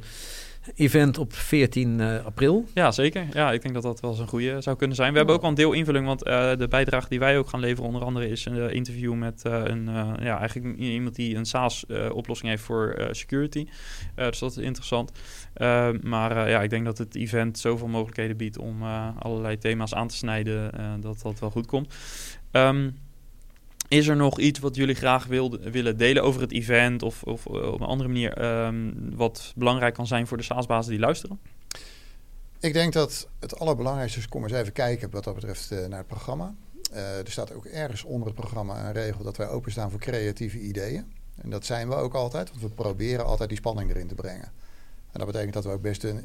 [0.76, 2.66] event op 14 uh, april.
[2.74, 3.26] Ja, zeker.
[3.34, 5.12] Ja, ik denk dat dat wel eens een goede zou kunnen zijn.
[5.12, 7.60] We hebben ook wel een deel invulling, want uh, de bijdrage die wij ook gaan
[7.60, 9.86] leveren, onder andere, is een interview met een,
[10.22, 13.68] ja, eigenlijk iemand die een SaaS-oplossing heeft voor security.
[14.16, 15.12] dus dat is interessant.
[16.02, 18.84] maar ja, ik denk dat het event zoveel mogelijkheden biedt om
[19.20, 21.94] allerlei thema's aan te snijden, dat dat wel goed komt.
[22.52, 22.98] Um,
[23.94, 25.26] is er nog iets wat jullie graag
[25.72, 29.94] willen delen over het event of, of eh, op een andere manier ehm, wat belangrijk
[29.94, 31.40] kan zijn voor de SaaS-bazen die luisteren?
[32.60, 35.98] Ik denk dat het allerbelangrijkste is, kom eens even kijken wat dat betreft uh, naar
[35.98, 36.56] het programma.
[36.94, 40.60] Uh, er staat ook ergens onder het programma een regel dat wij openstaan voor creatieve
[40.60, 41.14] ideeën.
[41.42, 44.52] En dat zijn we ook altijd, want we proberen altijd die spanning erin te brengen.
[45.12, 46.24] En dat betekent dat we ook best een,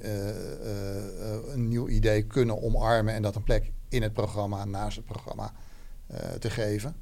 [1.52, 5.52] een nieuw idee kunnen omarmen en dat een plek in het programma, naast het programma,
[6.38, 6.94] te geven.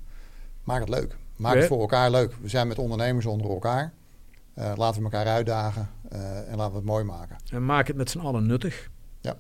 [0.67, 1.17] Maak het leuk.
[1.37, 2.33] Maak het voor elkaar leuk.
[2.41, 3.93] We zijn met ondernemers onder elkaar.
[4.59, 7.37] Uh, laten we elkaar uitdagen uh, en laten we het mooi maken.
[7.51, 8.91] En maak het met z'n allen nuttig.
[9.21, 9.37] Ja.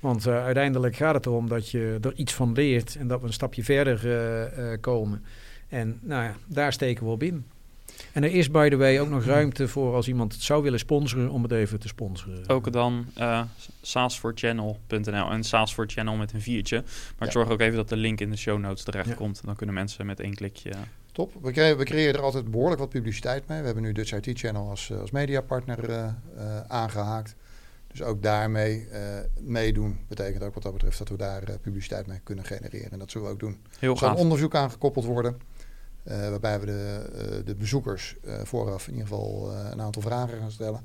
[0.00, 3.26] Want uh, uiteindelijk gaat het erom dat je er iets van leert en dat we
[3.26, 5.24] een stapje verder komen.
[5.68, 7.46] En nou ja, daar steken we op in.
[8.12, 10.78] En er is, by the way, ook nog ruimte voor als iemand het zou willen
[10.78, 12.48] sponsoren, om het even te sponsoren.
[12.48, 13.42] Ook dan uh,
[13.82, 16.84] saasforchannel.nl en SaaS for Channel met een viertje.
[17.18, 19.44] Maar zorg ook even dat de link in de show notes terecht komt.
[19.44, 20.72] Dan kunnen mensen met één klikje...
[21.12, 21.32] Top.
[21.42, 23.58] We creëren, we creëren er altijd behoorlijk wat publiciteit mee.
[23.58, 27.34] We hebben nu Dutch IT Channel als, eh, als mediapartner uh, aangehaakt.
[27.86, 28.98] Dus ook daarmee uh,
[29.40, 32.90] meedoen betekent ook wat dat betreft dat we daar publiciteit mee kunnen genereren.
[32.90, 33.56] En dat zullen we ook doen.
[33.78, 35.36] Heel er zal onderzoek aangekoppeld worden.
[36.08, 40.80] Waarbij we de, de bezoekers vooraf in ieder geval een aantal vragen gaan stellen.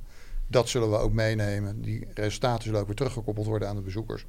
[0.47, 1.82] Dat zullen we ook meenemen.
[1.82, 4.26] Die resultaten zullen ook weer teruggekoppeld worden aan de bezoekers.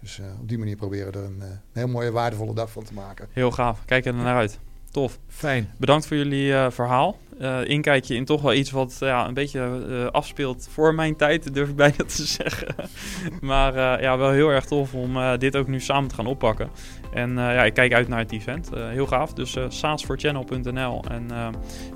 [0.00, 2.94] Dus op die manier proberen we er een, een heel mooie, waardevolle dag van te
[2.94, 3.28] maken.
[3.32, 3.84] Heel gaaf.
[3.84, 4.58] Kijk er naar uit.
[4.94, 5.18] Tof.
[5.28, 5.70] Fijn.
[5.76, 7.18] Bedankt voor jullie uh, verhaal.
[7.40, 11.54] Uh, inkijkje in toch wel iets wat ja, een beetje uh, afspeelt voor mijn tijd,
[11.54, 12.74] durf ik bijna te zeggen.
[13.40, 16.70] maar ja, wel heel erg tof om dit ook nu samen te gaan oppakken.
[17.14, 18.70] En ja, ik kijk uit naar het event.
[18.74, 19.32] heel gaaf.
[19.32, 21.04] Dus uh, saasvoorchannel.nl.
[21.10, 21.28] En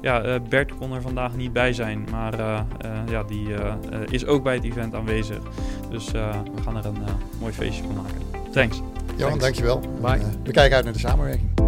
[0.01, 2.37] ja, Bert kon er vandaag niet bij zijn, maar
[3.11, 3.47] ja, die
[4.11, 5.39] is ook bij het event aanwezig.
[5.91, 6.99] Dus we gaan er een
[7.41, 8.51] mooi feestje van maken.
[8.53, 8.83] Thanks.
[9.17, 9.81] Johan, dankjewel.
[10.01, 10.21] Bye.
[10.45, 11.59] we kijken uit naar de samenwerking.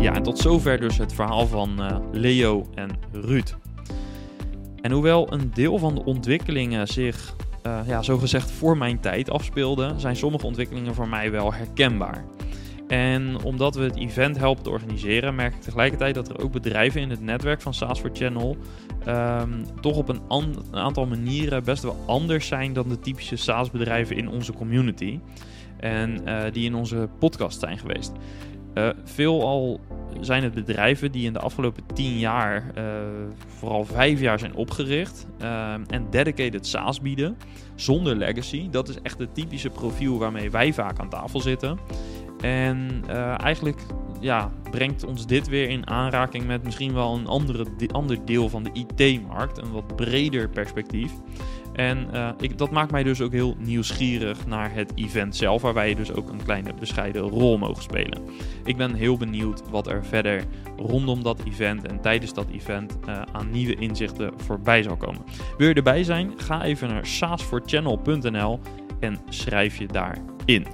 [0.00, 3.54] Ja, en tot zover dus het verhaal van uh, Leo en Ruud.
[4.82, 7.34] En hoewel een deel van de ontwikkelingen zich
[7.66, 12.24] uh, ja, zogezegd voor mijn tijd afspeelden, zijn sommige ontwikkelingen voor mij wel herkenbaar.
[12.88, 17.00] En omdat we het event helpen te organiseren, merk ik tegelijkertijd dat er ook bedrijven
[17.00, 18.56] in het netwerk van SaaS for Channel
[19.08, 20.20] um, toch op een,
[20.70, 25.18] aantal manieren best wel anders zijn dan de typische SaaS-bedrijven in onze community.
[25.76, 28.12] En uh, die in onze podcast zijn geweest.
[28.74, 29.80] Uh, veelal
[30.20, 32.84] zijn het bedrijven die in de afgelopen tien jaar, uh,
[33.46, 37.36] vooral vijf jaar, zijn opgericht uh, en dedicated SaaS bieden,
[37.74, 38.70] zonder legacy.
[38.70, 41.78] Dat is echt het typische profiel waarmee wij vaak aan tafel zitten.
[42.40, 43.04] En
[43.36, 43.80] eigenlijk
[44.20, 48.62] ja, brengt ons dit weer in aanraking met misschien wel een andere, ander deel van
[48.62, 51.12] de IT-markt, een wat breder perspectief.
[51.72, 55.74] En uh, ik, dat maakt mij dus ook heel nieuwsgierig naar het event zelf, waar
[55.74, 58.22] wij dus ook een kleine bescheiden rol mogen spelen.
[58.64, 60.44] Ik ben heel benieuwd wat er verder
[60.76, 65.22] rondom dat event en tijdens dat event uh, aan nieuwe inzichten voorbij zal komen.
[65.58, 66.32] Wil je erbij zijn?
[66.36, 68.60] Ga even naar saasforchannel.nl
[69.00, 70.66] en schrijf je daarin.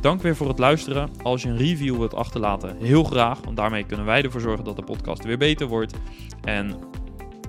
[0.00, 1.10] Dank weer voor het luisteren.
[1.22, 4.76] Als je een review wilt achterlaten, heel graag, want daarmee kunnen wij ervoor zorgen dat
[4.76, 5.94] de podcast weer beter wordt.
[6.42, 6.76] En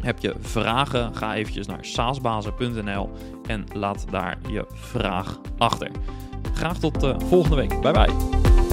[0.05, 1.15] heb je vragen?
[1.15, 3.09] Ga eventjes naar saasbazen.nl
[3.47, 5.91] en laat daar je vraag achter.
[6.53, 7.81] Graag tot uh, volgende week.
[7.81, 8.64] Bye bye.